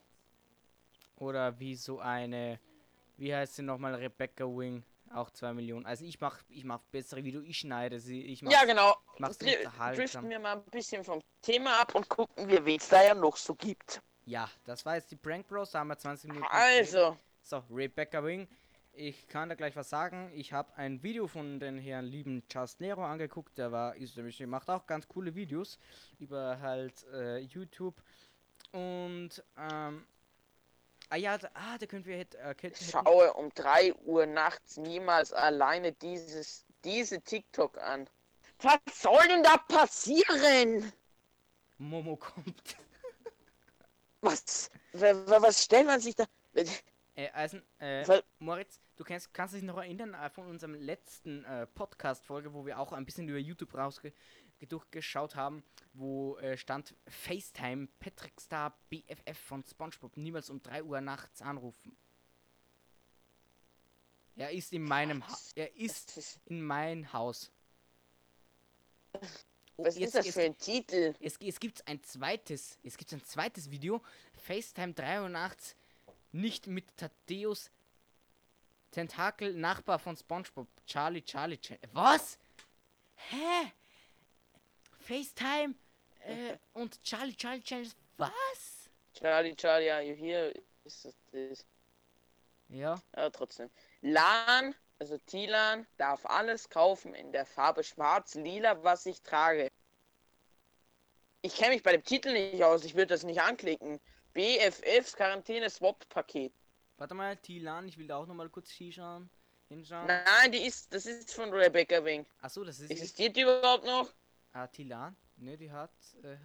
Oder 1.19 1.59
wie 1.59 1.75
so 1.75 1.99
eine, 1.99 2.59
wie 3.17 3.33
heißt 3.33 3.55
sie 3.55 3.63
nochmal, 3.63 3.95
Rebecca 3.95 4.45
Wing, 4.45 4.83
auch 5.11 5.31
2 5.31 5.53
Millionen. 5.53 5.85
Also 5.85 6.05
ich 6.05 6.19
mach, 6.19 6.39
ich 6.49 6.63
mach 6.63 6.79
bessere 6.91 7.23
Videos, 7.23 7.43
ich 7.45 7.57
schneide 7.59 7.99
sie, 7.99 8.21
ich 8.23 8.41
mach 8.41 8.51
Ja, 8.51 8.65
genau. 8.65 8.95
mach's 9.17 9.37
unterhaltsam. 9.37 9.95
Driften 9.95 10.29
wir 10.29 10.39
mal 10.39 10.57
ein 10.57 10.63
bisschen 10.65 11.03
vom 11.03 11.21
Thema 11.41 11.81
ab 11.81 11.95
und 11.95 12.07
gucken 12.09 12.47
wir, 12.47 12.65
wen 12.65 12.77
es 12.77 12.89
da 12.89 13.03
ja 13.03 13.13
noch 13.13 13.37
so 13.37 13.55
gibt. 13.55 14.01
Ja, 14.25 14.49
das 14.65 14.85
war 14.85 14.95
jetzt 14.95 15.09
die 15.11 15.15
Prank 15.15 15.47
Bros, 15.47 15.71
da 15.71 15.79
haben 15.79 15.87
wir 15.87 15.97
20 15.97 16.29
Minuten. 16.31 16.47
Also, 16.51 17.17
So, 17.41 17.63
Rebecca 17.71 18.23
Wing. 18.23 18.47
Ich 18.91 19.27
kann 19.27 19.47
da 19.47 19.55
gleich 19.55 19.75
was 19.75 19.89
sagen. 19.89 20.31
Ich 20.33 20.53
habe 20.53 20.75
ein 20.75 21.03
Video 21.03 21.27
von 21.27 21.59
den 21.59 21.77
Herrn 21.77 22.05
lieben 22.05 22.43
Just 22.49 22.81
Nero 22.81 23.05
angeguckt. 23.05 23.57
Der 23.57 23.71
war, 23.71 23.95
ist 23.95 24.17
nämlich, 24.17 24.43
macht 24.47 24.69
auch 24.69 24.87
ganz 24.87 25.07
coole 25.07 25.35
Videos 25.35 25.77
über 26.19 26.59
halt 26.59 27.05
äh, 27.13 27.37
YouTube. 27.37 28.01
Und, 28.71 29.43
ähm, 29.55 30.05
ah 31.09 31.15
ja, 31.15 31.37
da, 31.37 31.49
ah, 31.53 31.77
da 31.77 31.85
können 31.85 32.05
wir 32.05 32.17
hätte, 32.17 32.37
äh, 32.39 32.55
hätten, 32.59 32.83
schaue 32.83 33.33
um 33.33 33.49
3 33.53 33.93
Uhr 34.05 34.25
nachts 34.25 34.77
niemals 34.77 35.33
alleine 35.33 35.91
dieses, 35.93 36.65
diese 36.83 37.21
TikTok 37.21 37.77
an. 37.79 38.09
Was 38.61 38.79
soll 38.93 39.27
denn 39.27 39.43
da 39.43 39.57
passieren? 39.57 40.91
Momo 41.77 42.15
kommt. 42.17 42.77
Was, 44.21 44.69
wa- 44.93 45.13
wa- 45.27 45.41
was 45.43 45.63
stellt 45.63 45.85
man 45.85 45.99
sich 45.99 46.15
da? 46.15 46.25
Äh, 47.15 47.29
also, 47.33 47.57
äh, 47.79 48.03
Moritz, 48.39 48.79
du 48.95 49.03
kennst, 49.03 49.31
kannst 49.33 49.53
dich 49.53 49.61
noch 49.63 49.77
erinnern 49.77 50.15
äh, 50.15 50.29
von 50.31 50.47
unserem 50.47 50.73
letzten 50.73 51.45
äh, 51.45 51.67
Podcast-Folge, 51.67 52.51
wo 52.53 52.65
wir 52.65 52.79
auch 52.79 52.93
ein 52.93 53.05
bisschen 53.05 53.29
über 53.29 53.37
YouTube 53.37 53.75
rausge 53.75 54.11
durchgeschaut 54.65 55.35
haben, 55.35 55.63
wo 55.93 56.37
äh, 56.37 56.57
stand 56.57 56.95
FaceTime 57.07 57.87
Patrick 57.99 58.39
Star 58.41 58.75
BFF 58.89 59.37
von 59.37 59.63
SpongeBob 59.63 60.17
niemals 60.17 60.49
um 60.49 60.61
3 60.63 60.83
Uhr 60.83 61.01
nachts 61.01 61.41
anrufen. 61.41 61.95
Er 64.35 64.51
ist 64.51 64.71
in 64.73 64.83
meinem 64.83 65.27
ha 65.27 65.37
er 65.55 65.75
ist 65.75 66.39
in 66.45 66.61
mein 66.61 67.11
Haus. 67.13 67.51
Oh, 69.13 69.83
Was 69.85 69.97
jetzt- 69.97 70.15
ist 70.15 70.27
das 70.27 70.33
für 70.33 70.41
ein 70.43 70.57
Titel? 70.57 71.13
es, 71.19 71.37
es 71.39 71.59
gibt 71.59 71.87
ein 71.87 72.01
zweites, 72.03 72.77
es 72.83 72.97
gibt 72.97 73.13
ein 73.13 73.23
zweites 73.23 73.69
Video, 73.69 74.01
FaceTime 74.35 74.93
3 74.93 75.21
Uhr 75.23 75.29
nachts, 75.29 75.75
nicht 76.31 76.67
mit 76.67 76.85
Thaddeus 76.97 77.71
Tentakel, 78.91 79.53
Nachbar 79.53 79.99
von 79.99 80.15
SpongeBob, 80.15 80.67
Charlie, 80.85 81.21
Charlie, 81.21 81.57
Ch 81.57 81.73
Was? 81.93 82.37
Hä? 83.15 83.71
FaceTime 85.07 85.73
äh, 86.25 86.57
und 86.73 87.01
Charlie, 87.01 87.35
Charlie, 87.35 87.61
Charlie, 87.63 87.89
was? 88.17 88.89
Charlie, 89.13 89.55
Charlie, 89.55 89.89
are 89.89 90.03
you 90.03 90.13
here? 90.15 90.53
Ist 90.83 91.05
das 91.05 91.15
das? 91.31 91.65
Ja, 92.69 93.01
Ja, 93.15 93.29
trotzdem. 93.29 93.69
Lan, 94.01 94.75
also 94.99 95.17
Tilan, 95.19 95.87
darf 95.97 96.25
alles 96.25 96.69
kaufen 96.69 97.13
in 97.13 97.31
der 97.31 97.45
Farbe 97.45 97.83
schwarz, 97.83 98.35
lila, 98.35 98.83
was 98.83 99.05
ich 99.05 99.21
trage. 99.21 99.69
Ich 101.41 101.55
kenne 101.55 101.75
mich 101.75 101.83
bei 101.83 101.93
dem 101.93 102.03
Titel 102.03 102.33
nicht 102.33 102.61
aus, 102.63 102.83
ich 102.83 102.95
würde 102.95 103.07
das 103.07 103.23
nicht 103.23 103.41
anklicken. 103.41 104.01
BFFs 104.33 105.15
Quarantäne-Swap-Paket. 105.15 106.53
warte 106.97 107.13
mal, 107.13 107.37
Tilan, 107.37 107.87
ich 107.87 107.97
will 107.97 108.07
da 108.07 108.17
auch 108.17 108.27
nochmal 108.27 108.49
kurz 108.49 108.69
hinschauen. 108.69 109.29
hinschauen. 109.69 110.07
Nein, 110.07 110.51
die 110.51 110.65
ist, 110.65 110.93
das 110.93 111.05
ist 111.05 111.33
von 111.33 111.53
Rebecca 111.53 112.03
Wing. 112.03 112.25
Achso, 112.41 112.65
das 112.65 112.79
ist. 112.79 112.91
Existiert 112.91 113.35
die 113.37 113.41
überhaupt 113.41 113.85
noch? 113.85 114.13
Ah, 114.53 114.67
Tilan? 114.67 115.15
Ne, 115.37 115.57
die 115.57 115.71
hat. 115.71 115.91
Äh, 116.23 116.37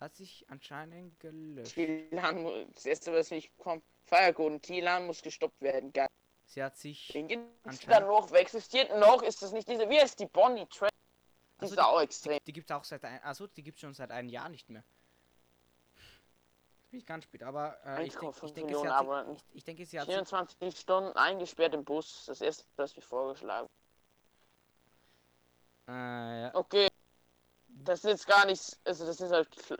hat 0.00 0.14
sich 0.14 0.44
anscheinend 0.48 1.18
gelöscht. 1.18 1.74
Tilan, 1.74 2.70
das 2.72 2.86
erste, 2.86 3.12
was 3.12 3.30
ich 3.32 3.50
bekomme. 3.52 3.82
Feiergoden, 4.06 4.60
Tilan 4.62 5.06
muss 5.06 5.22
gestoppt 5.22 5.60
werden. 5.60 5.92
Geil. 5.92 6.08
Sie 6.46 6.62
hat 6.62 6.76
sich. 6.78 7.08
Den 7.08 7.28
gibt's 7.28 7.46
Anscheinend- 7.64 7.92
dann 8.02 8.06
noch. 8.08 8.30
Wer 8.30 8.40
existiert 8.40 8.90
noch? 8.98 9.22
Ist 9.22 9.42
das 9.42 9.52
nicht 9.52 9.68
diese, 9.68 9.88
wie 9.90 10.00
heißt 10.00 10.18
die 10.18 10.26
Bonnie 10.26 10.66
Track? 10.66 10.90
Die 11.60 11.64
Achso, 11.64 11.74
ist 11.74 11.80
auch 11.80 12.00
extrem. 12.00 12.38
Die 12.46 12.52
gibt's 12.52 12.70
auch 12.70 12.84
seit 12.84 13.04
ein, 13.04 13.20
also 13.22 13.46
die 13.48 13.62
gibt's 13.62 13.80
schon 13.80 13.92
seit 13.92 14.10
einem 14.12 14.28
Jahr 14.28 14.48
nicht 14.48 14.70
mehr. 14.70 14.84
Bin 16.90 17.00
ich 17.00 17.06
ganz 17.06 17.24
spät, 17.24 17.42
aber 17.42 17.76
äh, 17.84 18.06
ich, 18.06 18.14
denk, 18.16 18.34
1,5 18.34 18.44
ich 18.46 18.52
denke, 18.54 18.78
sie 18.78 18.88
hat, 18.88 19.26
ich, 19.34 19.44
ich 19.56 19.64
denke, 19.64 19.84
sie 19.84 20.00
hat 20.00 20.06
sich, 20.06 20.14
24 20.14 20.78
Stunden 20.78 21.12
eingesperrt 21.18 21.74
im 21.74 21.84
Bus. 21.84 22.24
Das 22.26 22.40
erste, 22.40 22.64
was 22.76 22.96
wir 22.96 23.02
vorgeschlagen. 23.02 23.68
äh, 25.88 25.90
ja, 25.92 26.54
Okay. 26.54 26.87
Das 27.84 28.00
ist 28.00 28.10
jetzt 28.10 28.26
gar 28.26 28.44
nichts. 28.46 28.78
Also, 28.84 29.06
das 29.06 29.20
ist 29.20 29.30
halt 29.32 29.48
kl- 29.54 29.78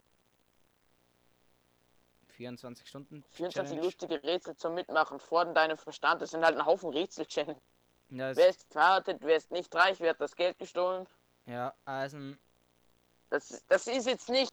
24 2.29 2.87
Stunden 2.89 3.25
24 3.31 3.53
Challenge. 3.71 3.85
lustige 3.85 4.23
Rätsel 4.23 4.57
zum 4.57 4.75
Mitmachen. 4.75 5.19
Fordern 5.19 5.55
deinen 5.55 5.77
Verstand. 5.77 6.23
Das 6.23 6.31
sind 6.31 6.45
halt 6.45 6.57
ein 6.57 6.65
Haufen 6.65 6.91
Rätsel-Challenge. 6.91 7.61
Ja, 8.11 8.35
Wer 8.37 8.49
ist 8.49 8.65
verheiratet? 8.73 9.19
Wer 9.23 9.37
ist 9.37 9.51
nicht 9.51 9.75
reich? 9.75 9.99
Wer 10.01 10.11
hat 10.11 10.21
das 10.21 10.35
Geld 10.37 10.59
gestohlen? 10.59 11.07
ja, 11.47 11.75
also 11.85 12.19
Das, 13.31 13.63
das 13.69 13.87
ist 13.87 14.07
jetzt 14.07 14.29
nicht. 14.29 14.53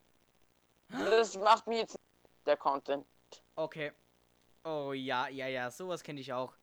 Das 0.90 1.36
macht 1.38 1.68
mir 1.68 1.80
jetzt 1.80 1.98
der 2.46 2.58
Content. 2.58 3.06
okay. 3.56 3.92
Oh 4.64 4.94
ja, 4.94 5.28
ja, 5.28 5.46
ja, 5.48 5.70
sowas 5.70 6.02
kenne 6.02 6.20
ich 6.22 6.34
auch. 6.34 6.54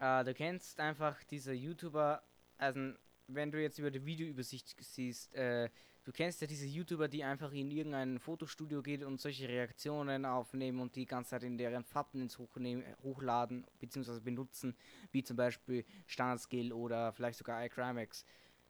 Äh, 0.00 0.24
du 0.24 0.34
kennst 0.34 0.80
einfach 0.80 1.22
diese 1.24 1.52
YouTuber, 1.52 2.20
also 2.58 2.94
wenn 3.28 3.50
du 3.50 3.60
jetzt 3.60 3.78
über 3.78 3.90
die 3.90 4.04
Videoübersicht 4.04 4.76
siehst, 4.80 5.34
äh, 5.34 5.68
du 6.04 6.12
kennst 6.12 6.40
ja 6.40 6.46
diese 6.46 6.66
YouTuber, 6.66 7.08
die 7.08 7.24
einfach 7.24 7.52
in 7.52 7.70
irgendein 7.70 8.18
Fotostudio 8.18 8.82
geht 8.82 9.02
und 9.02 9.20
solche 9.20 9.48
Reaktionen 9.48 10.24
aufnehmen 10.24 10.80
und 10.80 10.94
die 10.94 11.06
ganze 11.06 11.30
Zeit 11.30 11.42
in 11.42 11.58
deren 11.58 11.84
Thumbnails 11.84 12.38
hochnehmen, 12.38 12.84
hochladen 13.02 13.66
bzw. 13.80 14.20
benutzen, 14.20 14.76
wie 15.10 15.22
zum 15.22 15.36
Beispiel 15.36 15.84
Standard 16.06 16.40
Skill 16.40 16.72
oder 16.72 17.12
vielleicht 17.12 17.38
sogar 17.38 17.64
iCrimex. 17.64 18.24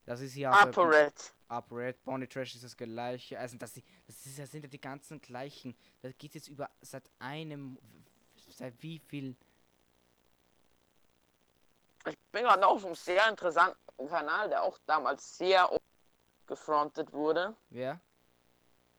Das 0.07 0.21
ist 0.21 0.37
ja 0.37 0.53
auch 0.53 0.63
bei- 0.63 0.69
ApoRed. 0.71 1.35
Up 1.49 1.71
Red, 1.71 2.03
Bonnie 2.05 2.27
Trash 2.27 2.55
ist 2.55 2.65
das 2.65 2.77
gleiche. 2.77 3.39
Also 3.39 3.57
das, 3.57 3.75
das, 4.07 4.27
ist, 4.27 4.39
das 4.39 4.51
sind 4.51 4.63
ja 4.63 4.69
die 4.69 4.81
ganzen 4.81 5.21
gleichen. 5.21 5.77
Da 6.03 6.11
geht 6.11 6.35
jetzt 6.35 6.49
über 6.49 6.71
seit 6.81 7.05
einem, 7.21 7.79
seit 8.49 8.75
wie 8.83 8.99
viel? 8.99 9.37
Ich 12.09 12.17
bin 12.33 12.43
gerade 12.43 12.61
noch 12.61 12.71
auf 12.71 12.85
einem 12.85 12.95
sehr 12.95 13.29
interessanten 13.29 13.79
Kanal, 14.09 14.49
der 14.49 14.63
auch 14.63 14.79
damals 14.87 15.37
sehr 15.39 15.69
gefrontet 16.47 17.13
wurde. 17.13 17.55
Wer? 17.71 18.01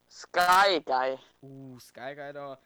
Sky 0.10 0.82
Guy. 0.86 1.18
Uh, 1.42 1.80
Sky 1.80 2.16
Guy 2.16 2.34
da. 2.34 2.58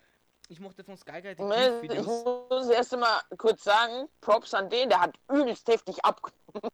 Ich 0.48 0.60
mochte 0.60 0.84
von 0.84 0.98
Sky 0.98 1.22
Guy 1.22 1.36
die 1.36 1.96
Ich 1.96 2.06
muss 2.06 2.70
erst 2.70 2.98
mal 2.98 3.22
kurz 3.38 3.64
sagen, 3.64 4.10
Props 4.20 4.54
an 4.54 4.70
den, 4.70 4.90
der 4.90 5.02
hat 5.02 5.16
übelst 5.30 5.68
heftig 5.68 6.04
abgenommen. 6.04 6.42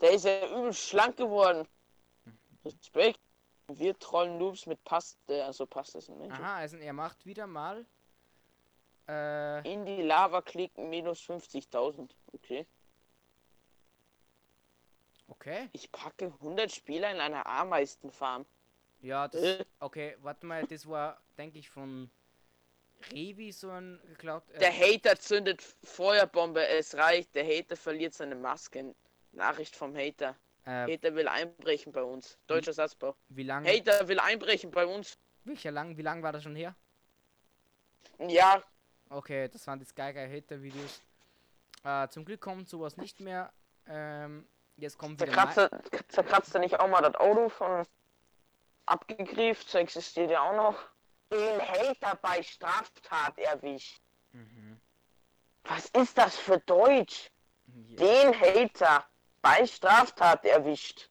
Der 0.00 0.10
ist 0.10 0.24
ja 0.24 0.46
übelst 0.48 0.80
schlank 0.80 1.16
geworden. 1.16 1.66
Respekt. 2.64 3.20
Wir 3.68 3.98
trollen 3.98 4.36
Noobs 4.38 4.66
mit 4.66 4.82
Paste, 4.84 5.44
also 5.44 5.64
passt 5.66 5.94
das 5.94 6.08
nicht. 6.08 6.32
Aha, 6.32 6.56
also 6.56 6.76
er 6.76 6.92
macht 6.92 7.24
wieder 7.24 7.46
mal. 7.46 7.86
Äh, 9.08 9.72
In 9.72 9.86
die 9.86 10.02
Lava 10.02 10.42
klicken 10.42 10.90
minus 10.90 11.20
50.000. 11.20 12.10
Okay. 12.32 12.66
Okay. 15.28 15.68
Ich 15.72 15.90
packe 15.92 16.26
100 16.26 16.70
Spieler 16.72 17.10
in 17.10 17.20
einer 17.20 17.46
Ameisenfarm. 17.46 18.46
Ja, 19.00 19.28
das. 19.28 19.42
Äh. 19.42 19.64
Okay, 19.80 20.16
warte 20.22 20.46
mal, 20.46 20.64
das 20.66 20.88
war, 20.88 21.20
denke 21.36 21.58
ich, 21.58 21.68
von 21.68 22.10
Revi 23.12 23.52
so 23.52 23.70
ein 23.70 24.00
geklaut. 24.08 24.42
Äh, 24.52 24.58
Der 24.60 24.72
Hater 24.72 25.18
zündet 25.18 25.62
Feuerbombe, 25.82 26.66
es 26.66 26.94
reicht. 26.94 27.34
Der 27.34 27.44
Hater 27.44 27.76
verliert 27.76 28.14
seine 28.14 28.34
Maske. 28.34 28.94
Nachricht 29.32 29.74
vom 29.76 29.94
Hater. 29.96 30.36
äh, 30.64 30.94
Hater 30.94 31.14
will 31.14 31.28
einbrechen 31.28 31.92
bei 31.92 32.02
uns. 32.02 32.38
Deutscher 32.46 32.72
Satzbau. 32.72 33.14
wie 33.28 33.42
lange? 33.42 33.68
Hater 33.68 34.06
will 34.08 34.18
einbrechen 34.20 34.70
bei 34.70 34.86
uns. 34.86 35.18
Welcher 35.44 35.70
lang? 35.72 35.96
Wie 35.96 36.02
lang 36.02 36.22
war 36.22 36.32
das 36.32 36.42
schon 36.42 36.56
her? 36.56 36.74
Ja, 38.28 38.62
Okay, 39.10 39.48
das 39.48 39.66
waren 39.66 39.78
die 39.78 39.84
Sky 39.84 40.12
Guy 40.12 40.28
Hater 40.28 40.62
Videos. 40.62 41.02
Äh, 41.84 42.08
zum 42.08 42.24
Glück 42.24 42.40
kommt 42.40 42.68
sowas 42.68 42.96
nicht 42.96 43.20
mehr. 43.20 43.52
Ähm, 43.86 44.46
jetzt 44.76 44.98
kommt 44.98 45.20
wieder. 45.20 45.32
Mai- 45.34 45.68
zerkratzt, 46.08 46.54
er 46.54 46.60
nicht 46.60 46.78
auch 46.80 46.88
mal 46.88 47.02
das 47.02 47.14
Auto 47.16 47.48
von 47.48 47.86
abgegriffen? 48.86 49.64
So 49.68 49.78
existiert 49.78 50.30
ja 50.30 50.42
auch 50.42 50.56
noch. 50.56 50.76
Den 51.30 51.60
Hater 51.60 52.16
bei 52.20 52.42
Straftat 52.42 53.38
erwischt. 53.38 54.00
Mhm. 54.32 54.80
Was 55.64 55.86
ist 55.86 56.16
das 56.18 56.36
für 56.36 56.58
Deutsch? 56.60 57.30
Ja, 57.88 57.96
Den 57.96 58.40
Hater 58.40 59.04
bei 59.40 59.66
Straftat 59.66 60.44
erwischt. 60.44 61.08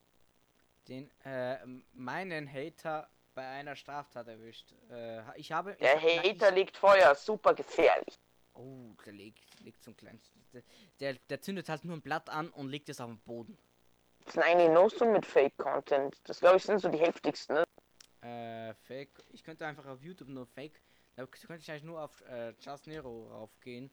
den, 0.87 1.09
äh, 1.25 1.57
meinen 1.93 2.47
Hater 2.51 3.09
bei 3.33 3.47
einer 3.47 3.75
Straftat 3.75 4.27
erwischt. 4.27 4.73
Äh, 4.91 5.21
ich 5.39 5.51
habe. 5.51 5.73
Der 5.75 5.97
ich, 5.97 6.19
Hater 6.19 6.51
legt 6.51 6.77
Feuer, 6.77 7.15
super 7.15 7.53
gefährlich. 7.53 8.19
Oh, 8.53 8.93
der 9.05 9.13
legt, 9.13 9.59
legt 9.61 9.83
so 9.83 9.91
ein 9.91 9.97
kleines. 9.97 10.31
Der, 10.99 11.15
der, 11.29 11.41
zündet 11.41 11.69
halt 11.69 11.83
nur 11.83 11.95
ein 11.95 12.01
Blatt 12.01 12.29
an 12.29 12.49
und 12.49 12.69
legt 12.69 12.89
es 12.89 13.01
auf 13.01 13.09
den 13.09 13.19
Boden. 13.19 13.57
Das 14.25 14.35
sind 14.35 14.43
eigentlich 14.43 14.69
nur 14.69 14.89
so 14.89 15.05
mit 15.05 15.25
Fake-Content. 15.25 16.21
Das 16.25 16.39
glaube 16.39 16.57
ich 16.57 16.63
sind 16.63 16.79
so 16.79 16.89
die 16.89 16.99
heftigsten. 16.99 17.55
Ne? 17.55 17.65
Äh, 18.21 18.73
Fake. 18.85 19.11
Ich 19.31 19.43
könnte 19.43 19.65
einfach 19.65 19.85
auf 19.85 20.01
YouTube 20.01 20.29
nur 20.29 20.45
Fake. 20.45 20.79
Da 21.15 21.25
könnte 21.25 21.61
ich 21.61 21.71
eigentlich 21.71 21.83
nur 21.83 22.01
auf 22.01 22.21
äh, 22.21 22.53
Just 22.59 22.87
Nero 22.87 23.27
raufgehen. 23.31 23.89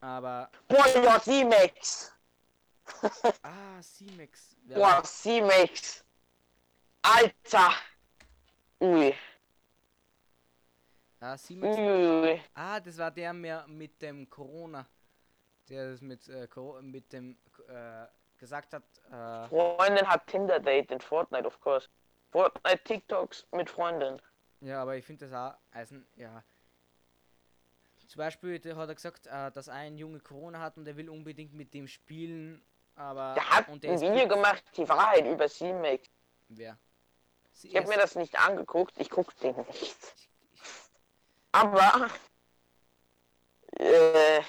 Aber. 0.00 0.50
Boah, 0.68 0.86
ja, 1.02 1.20
C-Max. 1.20 2.12
Ah, 3.42 3.80
C-Max. 3.80 4.56
Boah, 4.68 5.02
C-Max. 5.02 6.04
Alter. 7.02 7.72
Ui. 8.80 9.14
Ah. 11.26 11.36
Ui. 11.50 12.40
Ah, 12.54 12.78
das 12.80 12.98
war 12.98 13.10
der 13.10 13.32
mehr 13.32 13.64
mit 13.66 14.00
dem 14.00 14.28
Corona. 14.30 14.86
Der 15.68 15.90
das 15.90 16.00
mit, 16.00 16.28
äh, 16.28 16.46
mit 16.82 17.12
dem 17.12 17.36
äh, 17.68 18.06
gesagt 18.38 18.72
hat, 18.72 18.84
äh, 19.10 19.48
Freundin 19.48 20.06
hat 20.06 20.26
Tinder-Date 20.28 20.92
in 20.92 21.00
Fortnite, 21.00 21.46
of 21.46 21.60
course. 21.60 21.88
Fortnite 22.30 22.84
TikToks 22.84 23.46
mit 23.52 23.68
Freundin. 23.68 24.20
ja, 24.60 24.82
aber 24.82 24.96
ich 24.96 25.04
finde 25.04 25.26
das 25.26 25.34
auch, 25.34 25.58
also, 25.72 25.96
ja. 26.16 26.44
Zum 28.06 28.18
Beispiel, 28.18 28.60
der 28.60 28.76
hat 28.76 28.88
er 28.88 28.94
gesagt, 28.94 29.26
äh, 29.26 29.50
dass 29.50 29.68
ein 29.68 29.98
Junge 29.98 30.20
Corona 30.20 30.60
hat 30.60 30.76
und 30.76 30.86
er 30.86 30.96
will 30.96 31.10
unbedingt 31.10 31.54
mit 31.54 31.74
dem 31.74 31.88
spielen, 31.88 32.62
aber. 32.94 33.34
Der 33.34 33.50
hat 33.50 33.68
und 33.68 33.82
der 33.82 33.92
ein 33.92 34.00
Video 34.00 34.28
gemacht, 34.28 34.62
die 34.76 34.88
Wahrheit 34.88 35.26
über 35.26 35.48
C-Max. 35.48 36.08
Wer? 36.48 36.78
Sie 37.52 37.68
Ich 37.68 37.76
habe 37.76 37.88
mir 37.88 37.96
das 37.96 38.14
nicht 38.14 38.38
angeguckt, 38.38 38.94
ich 38.98 39.10
guck 39.10 39.36
den 39.38 39.56
nicht. 39.56 39.96
Aber, 41.56 42.10
äh, 43.78 44.42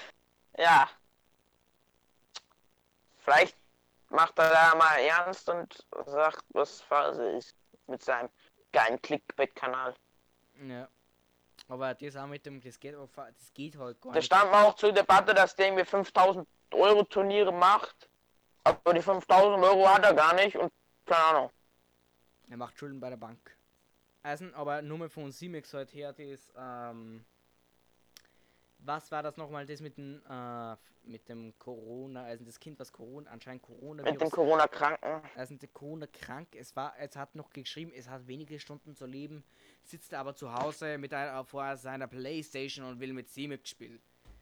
ja. 0.58 0.88
Vielleicht 3.18 3.56
macht 4.10 4.38
er 4.38 4.50
da 4.50 4.74
mal 4.74 4.96
ernst 4.98 5.48
und 5.48 5.86
sagt, 6.06 6.44
was 6.50 6.82
Phase 6.82 7.30
ist 7.30 7.54
mit 7.86 8.02
seinem 8.02 8.28
geilen 8.72 9.00
Clickbait-Kanal. 9.00 9.94
Ja. 10.66 10.88
Aber 11.68 11.94
das 11.94 12.16
auch 12.16 12.26
mit 12.26 12.44
dem, 12.44 12.60
das 12.60 12.78
geht, 12.78 12.94
auf- 12.94 13.14
das 13.14 13.52
geht 13.54 13.76
halt 13.78 14.00
gar 14.00 14.12
Da 14.12 14.18
nicht. 14.18 14.26
stand 14.26 14.50
mal 14.50 14.64
auch 14.64 14.74
zur 14.74 14.92
Debatte, 14.92 15.32
dass 15.34 15.54
der 15.56 15.72
mir 15.72 15.86
5000 15.86 16.46
Euro 16.72 17.04
Turniere 17.04 17.52
macht. 17.52 18.08
Aber 18.64 18.92
die 18.92 19.00
5000 19.02 19.64
Euro 19.64 19.88
hat 19.88 20.04
er 20.04 20.12
gar 20.14 20.34
nicht 20.34 20.56
und 20.56 20.70
keine 21.06 21.24
Ahnung. 21.24 21.50
Er 22.50 22.56
macht 22.58 22.78
Schulden 22.78 23.00
bei 23.00 23.08
der 23.10 23.16
Bank. 23.16 23.56
Also, 24.28 24.44
aber 24.52 24.82
nur 24.82 24.98
mal 24.98 25.08
von 25.08 25.32
Simex 25.32 25.72
halt 25.72 25.94
her, 25.94 26.12
das, 26.12 26.52
ähm, 26.54 27.24
was 28.80 29.10
war 29.10 29.22
das 29.22 29.38
nochmal, 29.38 29.64
das 29.64 29.80
mit 29.80 29.96
dem, 29.96 30.20
äh, 30.28 30.76
mit 31.04 31.26
dem 31.30 31.58
Corona, 31.58 32.24
also 32.24 32.44
das 32.44 32.60
Kind, 32.60 32.78
was 32.78 32.92
Corona, 32.92 33.30
anscheinend 33.30 33.62
Corona 33.62 34.02
Mit 34.02 34.20
dem 34.20 34.28
Corona-Kranken. 34.28 35.22
also 35.34 35.54
der 35.54 35.70
Corona 35.70 36.06
krank, 36.06 36.48
es 36.54 36.76
war, 36.76 36.92
es 36.98 37.16
hat 37.16 37.34
noch 37.34 37.48
geschrieben, 37.50 37.90
es 37.96 38.06
hat 38.06 38.26
wenige 38.26 38.60
Stunden 38.60 38.94
zu 38.94 39.06
leben, 39.06 39.42
sitzt 39.82 40.12
aber 40.12 40.34
zu 40.34 40.52
Hause 40.52 40.98
mit 40.98 41.14
einer, 41.14 41.42
vor 41.46 41.74
seiner 41.78 42.06
Playstation 42.06 42.84
und 42.84 43.00
will 43.00 43.14
mit 43.14 43.30
Simex 43.30 43.70
spielen. 43.70 43.98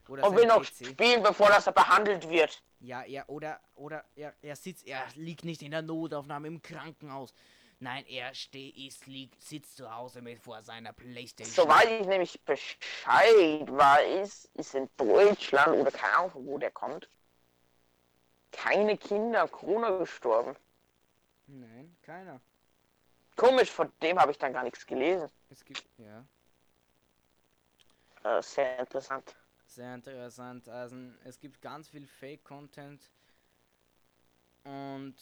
Oder 0.09 0.25
Und 0.27 0.37
will 0.37 0.47
noch 0.47 0.63
PC. 0.63 0.87
spielen, 0.87 1.23
bevor 1.23 1.49
das 1.49 1.69
er 1.69 1.73
behandelt 1.73 2.29
wird. 2.29 2.61
Ja, 2.81 3.03
er 3.03 3.29
oder 3.29 3.61
oder 3.77 4.05
er, 4.17 4.35
er 4.43 4.57
sitzt, 4.57 4.87
er 4.87 5.05
liegt 5.15 5.45
nicht 5.45 5.63
in 5.63 5.71
der 5.71 5.83
Notaufnahme 5.83 6.49
im 6.49 6.61
Krankenhaus. 6.61 7.33
Nein, 7.79 8.07
er 8.07 8.35
steht, 8.35 8.77
ist, 8.77 9.07
liegt, 9.07 9.43
sitzt 9.43 9.77
zu 9.77 9.95
Hause 9.95 10.23
mit 10.23 10.39
vor 10.41 10.63
seiner 10.63 10.93
Playstation. 10.93 11.67
Soweit 11.67 11.91
ich 12.01 12.07
nämlich 12.07 12.41
Bescheid 12.45 13.71
weiß, 13.71 14.51
ist 14.55 14.75
in 14.75 14.89
Deutschland 14.97 15.77
oder 15.77 15.91
keine 15.91 16.17
Ahnung, 16.17 16.31
von 16.31 16.47
wo 16.47 16.59
der 16.59 16.71
kommt, 16.71 17.09
keine 18.51 18.97
Kinder 18.97 19.47
Corona 19.49 19.91
gestorben. 19.99 20.57
Nein, 21.47 21.97
keiner. 22.03 22.41
Komisch, 23.37 23.71
von 23.71 23.93
dem 24.03 24.19
habe 24.19 24.33
ich 24.33 24.39
dann 24.39 24.53
gar 24.53 24.63
nichts 24.65 24.87
gelesen. 24.87 25.31
Es 25.51 25.65
gibt, 25.65 25.85
ja, 25.99 26.27
Äh, 28.25 28.43
sehr 28.43 28.79
interessant. 28.81 29.37
sehr 29.67 29.95
interessant. 29.95 30.69
Also 30.69 30.97
es 31.25 31.39
gibt 31.39 31.61
ganz 31.63 31.89
viel 31.89 32.07
Fake-Content 32.07 33.11
und 34.65 35.15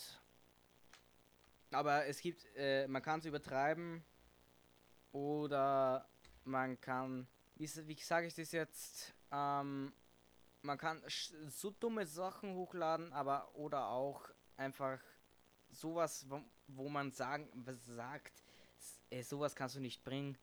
aber 1.75 2.07
es 2.07 2.21
gibt, 2.21 2.47
äh, 2.57 2.87
man 2.89 3.03
kann 3.03 3.21
es 3.21 3.27
übertreiben 3.27 4.05
oder 5.13 6.09
man 6.45 6.81
kann, 6.81 7.27
wie, 7.57 7.69
wie 7.87 7.95
sage 7.97 8.27
ich 8.27 8.35
das 8.35 8.53
jetzt, 8.53 9.15
ähm, 9.31 9.93
man 10.63 10.79
kann 10.79 11.03
so 11.49 11.71
dumme 11.71 12.07
Sachen 12.07 12.55
hochladen, 12.55 13.13
aber 13.13 13.55
oder 13.55 13.89
auch 13.89 14.23
einfach 14.57 15.01
sowas, 15.71 16.25
wo, 16.29 16.41
wo 16.69 16.89
man 16.89 17.11
sagen, 17.11 17.49
was 17.55 17.85
sagt, 17.85 18.43
äh, 19.11 19.23
sowas 19.23 19.55
kannst 19.55 19.77
du 19.77 19.81
nicht 19.81 20.03
bringen. 20.05 20.39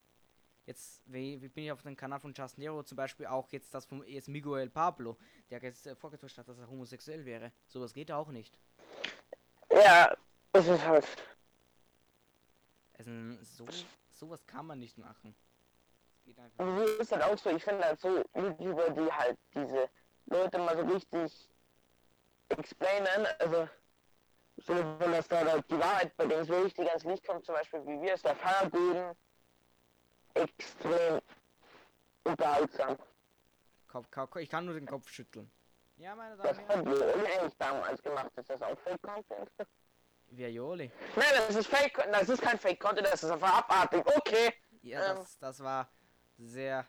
Jetzt 0.68 1.02
wie, 1.06 1.42
wie 1.42 1.50
bin 1.50 1.64
ich 1.64 1.72
auf 1.72 1.82
dem 1.82 1.96
Kanal 1.96 2.20
von 2.20 2.34
Just 2.34 2.60
Nero 2.60 2.84
zum 2.84 2.96
Beispiel 2.96 3.26
auch 3.26 3.50
jetzt 3.52 3.74
das 3.74 3.86
von 3.86 4.06
jetzt 4.08 4.28
Miguel 4.28 4.70
Pablo, 4.70 5.18
der 5.50 5.62
jetzt 5.64 5.88
äh, 5.88 5.96
vorgetäuscht 5.96 6.38
hat, 6.38 6.48
dass 6.48 6.60
er 6.60 6.70
homosexuell 6.70 7.26
wäre. 7.26 7.52
Sowas 7.68 7.94
geht 7.94 8.12
auch 8.12 8.30
nicht. 8.30 8.56
Ja, 9.72 10.16
das 10.54 10.68
ist 10.68 10.86
halt. 10.86 11.06
Also 12.98 13.12
so 13.44 13.66
sowas 14.10 14.46
kann 14.46 14.68
man 14.68 14.80
nicht 14.80 14.98
machen. 14.98 15.36
Geht 16.24 16.38
einfach. 16.40 16.64
Und 16.64 16.78
so 16.78 16.84
ist 17.02 17.12
halt 17.12 17.24
auch 17.24 17.38
so, 17.38 17.50
ich 17.50 17.64
finde 17.64 17.84
halt 17.84 18.00
so 18.00 18.24
YouTuber, 18.36 18.92
die 18.92 19.12
halt 19.12 19.38
diese 19.56 19.90
Leute 20.28 20.60
mal 20.60 20.78
so 20.78 20.84
richtig 20.84 21.50
explainen, 22.50 23.26
also 23.40 23.68
so, 24.58 24.76
wenn 25.00 25.12
das 25.12 25.28
da 25.28 25.44
halt 25.44 25.66
die 25.72 25.80
Wahrheit 25.80 26.16
bei 26.18 26.28
denen 26.28 26.46
so 26.46 26.62
richtig 26.62 26.88
ans 26.88 27.04
Licht 27.04 27.26
kommt, 27.26 27.46
zum 27.46 27.56
Beispiel 27.56 27.84
wie 27.88 28.02
wir 28.02 28.14
es 28.14 28.22
der 28.22 28.36
Feierböden, 28.36 29.16
extrem 30.36 31.22
unterhaltsam. 32.24 32.98
Kopf, 33.88 34.12
Kopf, 34.12 34.36
ich 34.36 34.50
kann 34.50 34.66
nur 34.66 34.76
den 34.76 34.86
Kopf 34.86 35.10
schütteln. 35.10 35.52
Ja, 35.98 36.16
meine 36.16 36.38
Das 36.38 36.58
Damen 36.58 36.88
und 36.88 37.00
Herren. 37.00 37.20
Olli 37.20 37.26
eigentlich 37.26 37.58
damals 37.58 38.02
gemacht, 38.02 38.32
ist 38.36 38.50
das 38.50 38.62
auch 38.62 38.78
Content? 39.02 39.50
Violi. 40.32 40.90
Nein, 41.16 41.26
das 41.36 41.56
ist 41.56 41.68
Fake, 41.68 41.94
das 42.12 42.30
ist 42.30 42.42
kein 42.42 42.58
Fake-Content, 42.58 43.06
das 43.08 43.24
ist 43.24 43.30
einfach 43.32 43.60
abartig. 43.60 44.06
Okay. 44.18 44.54
Ja, 44.82 45.12
Ähm. 45.12 45.18
das, 45.18 45.38
das 45.40 45.60
war 45.60 45.90
sehr 46.38 46.88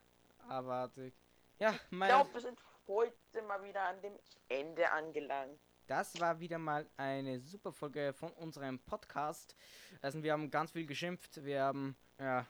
abartig. 0.49 1.15
Ja, 1.59 1.71
Ich 1.71 1.81
mein, 1.91 2.09
glaube, 2.09 2.33
wir 2.35 2.41
sind 2.41 2.59
heute 2.87 3.43
mal 3.47 3.63
wieder 3.63 3.83
an 3.83 4.01
dem 4.01 4.19
Ende 4.49 4.91
angelangt. 4.91 5.59
das 5.87 6.19
war 6.21 6.39
wieder 6.41 6.59
mal 6.59 6.89
eine 6.97 7.41
super 7.41 7.73
Folge 7.73 8.13
von 8.13 8.33
unserem 8.33 8.79
Podcast. 8.79 9.55
Also 10.01 10.23
wir 10.23 10.33
haben 10.33 10.51
ganz 10.51 10.71
viel 10.73 10.87
geschimpft. 10.87 11.45
Wir 11.45 11.63
haben, 11.63 11.97
ja, 12.19 12.47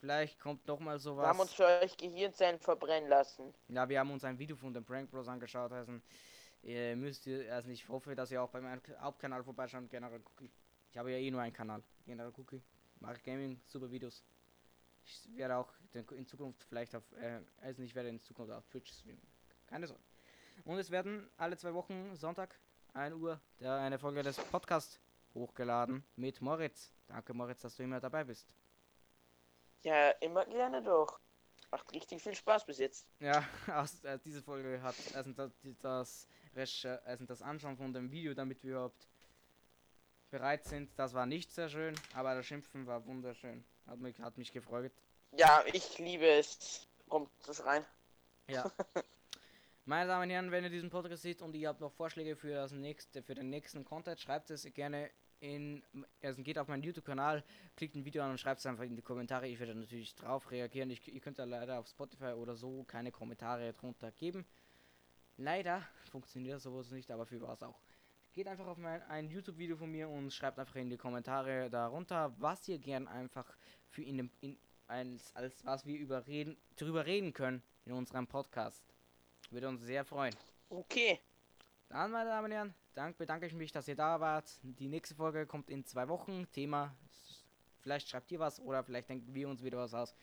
vielleicht 0.00 0.38
kommt 0.38 0.66
noch 0.66 0.78
mal 0.78 0.98
sowas. 0.98 1.24
Wir 1.24 1.28
haben 1.28 1.40
uns 1.40 1.52
für 1.52 1.66
euch 1.66 1.96
Gehirnzellen 1.96 2.58
verbrennen 2.60 3.08
lassen. 3.10 3.52
Ja, 3.68 3.88
wir 3.88 3.98
haben 3.98 4.10
uns 4.10 4.22
ein 4.24 4.38
Video 4.38 4.54
von 4.56 4.72
den 4.72 4.84
Prank 4.84 5.10
Bros 5.10 5.26
angeschaut. 5.28 5.72
Also, 5.72 5.92
ihr 6.66 6.96
müsst 6.96 7.26
ihr, 7.26 7.52
also 7.54 7.70
ich 7.70 7.88
hoffe, 7.88 8.14
dass 8.14 8.30
ihr 8.30 8.42
auch 8.42 8.50
bei 8.50 8.60
meinem 8.60 8.80
Hauptkanal 9.00 9.42
vorbeischaut. 9.44 9.88
General 9.88 10.20
Cookie. 10.20 10.50
Ich 10.90 10.98
habe 10.98 11.12
ja 11.12 11.18
eh 11.18 11.30
nur 11.30 11.40
einen 11.40 11.52
Kanal. 11.52 11.82
General 12.04 12.32
Cookie. 12.36 12.62
Mache 13.00 13.20
Gaming, 13.24 13.60
super 13.66 13.90
Videos. 13.90 14.24
Ich 15.04 15.28
werde 15.36 15.56
auch 15.56 15.72
in 15.92 16.26
Zukunft 16.26 16.64
vielleicht 16.64 16.94
auf, 16.94 17.04
äh, 17.12 17.40
also 17.60 17.82
ich 17.82 17.94
werde 17.94 18.08
in 18.08 18.20
Zukunft 18.20 18.52
auf 18.52 18.66
Twitch 18.68 18.92
streamen. 18.92 19.22
Keine 19.66 19.86
Sorge. 19.86 20.02
Und 20.64 20.78
es 20.78 20.90
werden 20.90 21.28
alle 21.36 21.56
zwei 21.56 21.72
Wochen 21.74 22.16
Sonntag 22.16 22.58
1 22.94 23.14
Uhr 23.14 23.40
der 23.60 23.74
eine 23.74 23.98
Folge 23.98 24.22
des 24.22 24.36
Podcasts 24.36 24.98
hochgeladen 25.34 26.02
mit 26.16 26.40
Moritz. 26.40 26.90
Danke 27.06 27.34
Moritz, 27.34 27.60
dass 27.60 27.76
du 27.76 27.84
immer 27.84 28.00
dabei 28.00 28.24
bist. 28.24 28.54
Ja, 29.82 30.10
immer 30.20 30.44
gerne 30.46 30.82
doch. 30.82 31.20
Macht 31.70 31.92
richtig 31.92 32.22
viel 32.22 32.34
Spaß 32.34 32.64
bis 32.64 32.78
jetzt. 32.78 33.06
Ja, 33.20 33.44
aus, 33.72 34.02
äh, 34.04 34.18
diese 34.24 34.42
Folge 34.42 34.80
hat 34.82 34.96
also 35.14 35.32
das, 35.32 35.52
das, 35.80 36.28
Recher- 36.56 37.02
also 37.04 37.24
das 37.24 37.42
Anschauen 37.42 37.76
von 37.76 37.92
dem 37.92 38.10
Video, 38.10 38.34
damit 38.34 38.62
wir 38.64 38.72
überhaupt 38.72 39.06
bereit 40.30 40.64
sind. 40.64 40.90
Das 40.96 41.14
war 41.14 41.26
nicht 41.26 41.52
sehr 41.52 41.68
schön, 41.68 41.94
aber 42.14 42.34
das 42.34 42.46
Schimpfen 42.46 42.86
war 42.86 43.04
wunderschön. 43.06 43.64
Hat 43.86 43.98
mich, 44.00 44.18
hat 44.20 44.36
mich 44.38 44.52
gefreut. 44.52 44.92
Ja, 45.32 45.62
ich 45.72 45.98
liebe 45.98 46.26
es. 46.26 46.86
Kommt 47.08 47.30
das 47.46 47.64
rein? 47.64 47.84
Ja. 48.48 48.70
Meine 49.84 50.08
Damen 50.08 50.24
und 50.24 50.30
Herren, 50.30 50.50
wenn 50.50 50.64
ihr 50.64 50.70
diesen 50.70 50.90
Podcast 50.90 51.22
seht 51.22 51.42
und 51.42 51.54
ihr 51.54 51.68
habt 51.68 51.80
noch 51.80 51.92
Vorschläge 51.92 52.34
für 52.34 52.52
das 52.52 52.72
nächste, 52.72 53.22
für 53.22 53.36
den 53.36 53.50
nächsten 53.50 53.84
Content, 53.84 54.18
schreibt 54.18 54.50
es 54.50 54.64
gerne 54.74 55.10
in, 55.38 55.82
also 56.22 56.42
geht 56.42 56.58
auf 56.58 56.66
meinen 56.66 56.82
YouTube-Kanal, 56.82 57.44
klickt 57.76 57.94
ein 57.94 58.04
Video 58.04 58.24
an 58.24 58.30
und 58.30 58.38
schreibt 58.38 58.60
es 58.60 58.66
einfach 58.66 58.84
in 58.84 58.96
die 58.96 59.02
Kommentare. 59.02 59.46
Ich 59.46 59.60
werde 59.60 59.74
natürlich 59.74 60.14
drauf 60.16 60.50
reagieren. 60.50 60.90
Ich, 60.90 61.06
ihr 61.06 61.20
könnt 61.20 61.38
da 61.38 61.44
leider 61.44 61.78
auf 61.78 61.86
Spotify 61.86 62.32
oder 62.32 62.56
so 62.56 62.84
keine 62.84 63.12
Kommentare 63.12 63.74
drunter 63.74 64.10
geben. 64.10 64.44
Leider 65.36 65.82
funktioniert 66.10 66.60
sowas 66.60 66.90
nicht, 66.90 67.10
aber 67.10 67.26
für 67.26 67.40
was 67.42 67.62
auch. 67.62 67.80
Geht 68.32 68.48
einfach 68.48 68.66
auf 68.66 68.78
mein 68.78 69.02
ein 69.02 69.30
YouTube-Video 69.30 69.76
von 69.76 69.90
mir 69.90 70.08
und 70.08 70.32
schreibt 70.32 70.58
einfach 70.58 70.76
in 70.76 70.90
die 70.90 70.96
Kommentare 70.96 71.70
darunter, 71.70 72.34
was 72.38 72.68
ihr 72.68 72.78
gern 72.78 73.08
einfach 73.08 73.56
für 73.88 74.02
in 74.02 74.18
dem 74.18 74.30
in 74.40 74.58
als, 74.88 75.34
als 75.34 75.64
was 75.64 75.84
wir 75.86 75.98
überreden, 75.98 76.56
drüber 76.76 77.06
reden 77.06 77.32
können 77.32 77.62
in 77.84 77.92
unserem 77.92 78.26
Podcast. 78.26 78.82
Würde 79.50 79.68
uns 79.68 79.82
sehr 79.82 80.04
freuen. 80.04 80.34
Okay. 80.68 81.20
Dann, 81.88 82.10
meine 82.10 82.30
Damen 82.30 82.46
und 82.46 82.52
Herren, 82.52 82.74
dank, 82.94 83.16
bedanke 83.16 83.46
ich 83.46 83.52
mich, 83.52 83.70
dass 83.72 83.88
ihr 83.88 83.94
da 83.94 84.20
wart. 84.20 84.50
Die 84.62 84.88
nächste 84.88 85.14
Folge 85.14 85.46
kommt 85.46 85.70
in 85.70 85.84
zwei 85.84 86.08
Wochen. 86.08 86.50
Thema, 86.50 86.94
vielleicht 87.80 88.08
schreibt 88.08 88.30
ihr 88.32 88.40
was 88.40 88.58
oder 88.60 88.82
vielleicht 88.82 89.08
denken 89.08 89.34
wir 89.34 89.48
uns 89.48 89.62
wieder 89.62 89.78
was 89.78 89.94
aus. 89.94 90.14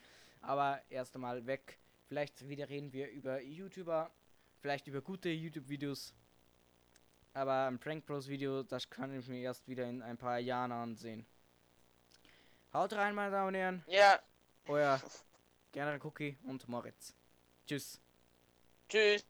Aber 0.41 0.81
erst 0.89 1.15
einmal 1.15 1.45
weg. 1.45 1.79
Vielleicht 2.07 2.47
wieder 2.49 2.67
reden 2.67 2.91
wir 2.91 3.09
über 3.09 3.41
YouTuber, 3.41 4.11
vielleicht 4.63 4.87
über 4.87 5.01
gute 5.01 5.27
YouTube-Videos. 5.29 6.13
Aber 7.33 7.67
ein 7.67 7.79
Prank 7.79 8.05
Bros 8.05 8.29
Video, 8.29 8.63
das 8.63 8.89
kann 8.89 9.13
ich 9.19 9.27
mir 9.27 9.41
erst 9.41 9.67
wieder 9.67 9.85
in 9.89 10.01
ein 10.01 10.17
paar 10.17 10.39
Jahren 10.39 10.71
ansehen. 10.71 11.25
Haut 12.73 12.93
rein, 12.93 13.13
meine 13.13 13.31
Damen 13.31 13.49
und 13.49 13.55
Herren. 13.55 13.83
Ja, 13.87 14.19
Euer 14.67 15.01
General 15.73 15.99
Cookie 16.01 16.37
und 16.43 16.65
Moritz. 16.69 17.13
Tschüss. 17.67 17.99
tschüss. 18.87 19.25